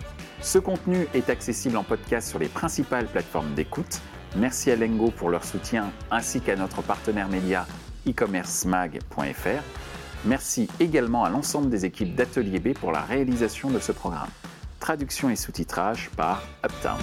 Ce 0.42 0.58
contenu 0.58 1.08
est 1.14 1.30
accessible 1.30 1.78
en 1.78 1.84
podcast 1.84 2.30
sur 2.30 2.40
les 2.40 2.48
principales 2.48 3.06
plateformes 3.06 3.54
d'écoute. 3.54 4.02
Merci 4.36 4.72
à 4.72 4.76
Lengo 4.76 5.12
pour 5.12 5.30
leur 5.30 5.44
soutien 5.44 5.92
ainsi 6.12 6.42
qu'à 6.42 6.56
notre 6.56 6.82
partenaire 6.82 7.30
média 7.30 7.66
e-commercemag.fr. 8.08 9.64
Merci 10.26 10.68
également 10.80 11.24
à 11.24 11.30
l'ensemble 11.30 11.70
des 11.70 11.86
équipes 11.86 12.16
d'Atelier 12.16 12.60
B 12.60 12.74
pour 12.74 12.92
la 12.92 13.02
réalisation 13.02 13.70
de 13.70 13.80
ce 13.80 13.92
programme. 13.92 14.30
Traduction 14.80 15.30
et 15.30 15.36
sous-titrage 15.36 16.10
par 16.18 16.42
Uptown. 16.64 16.98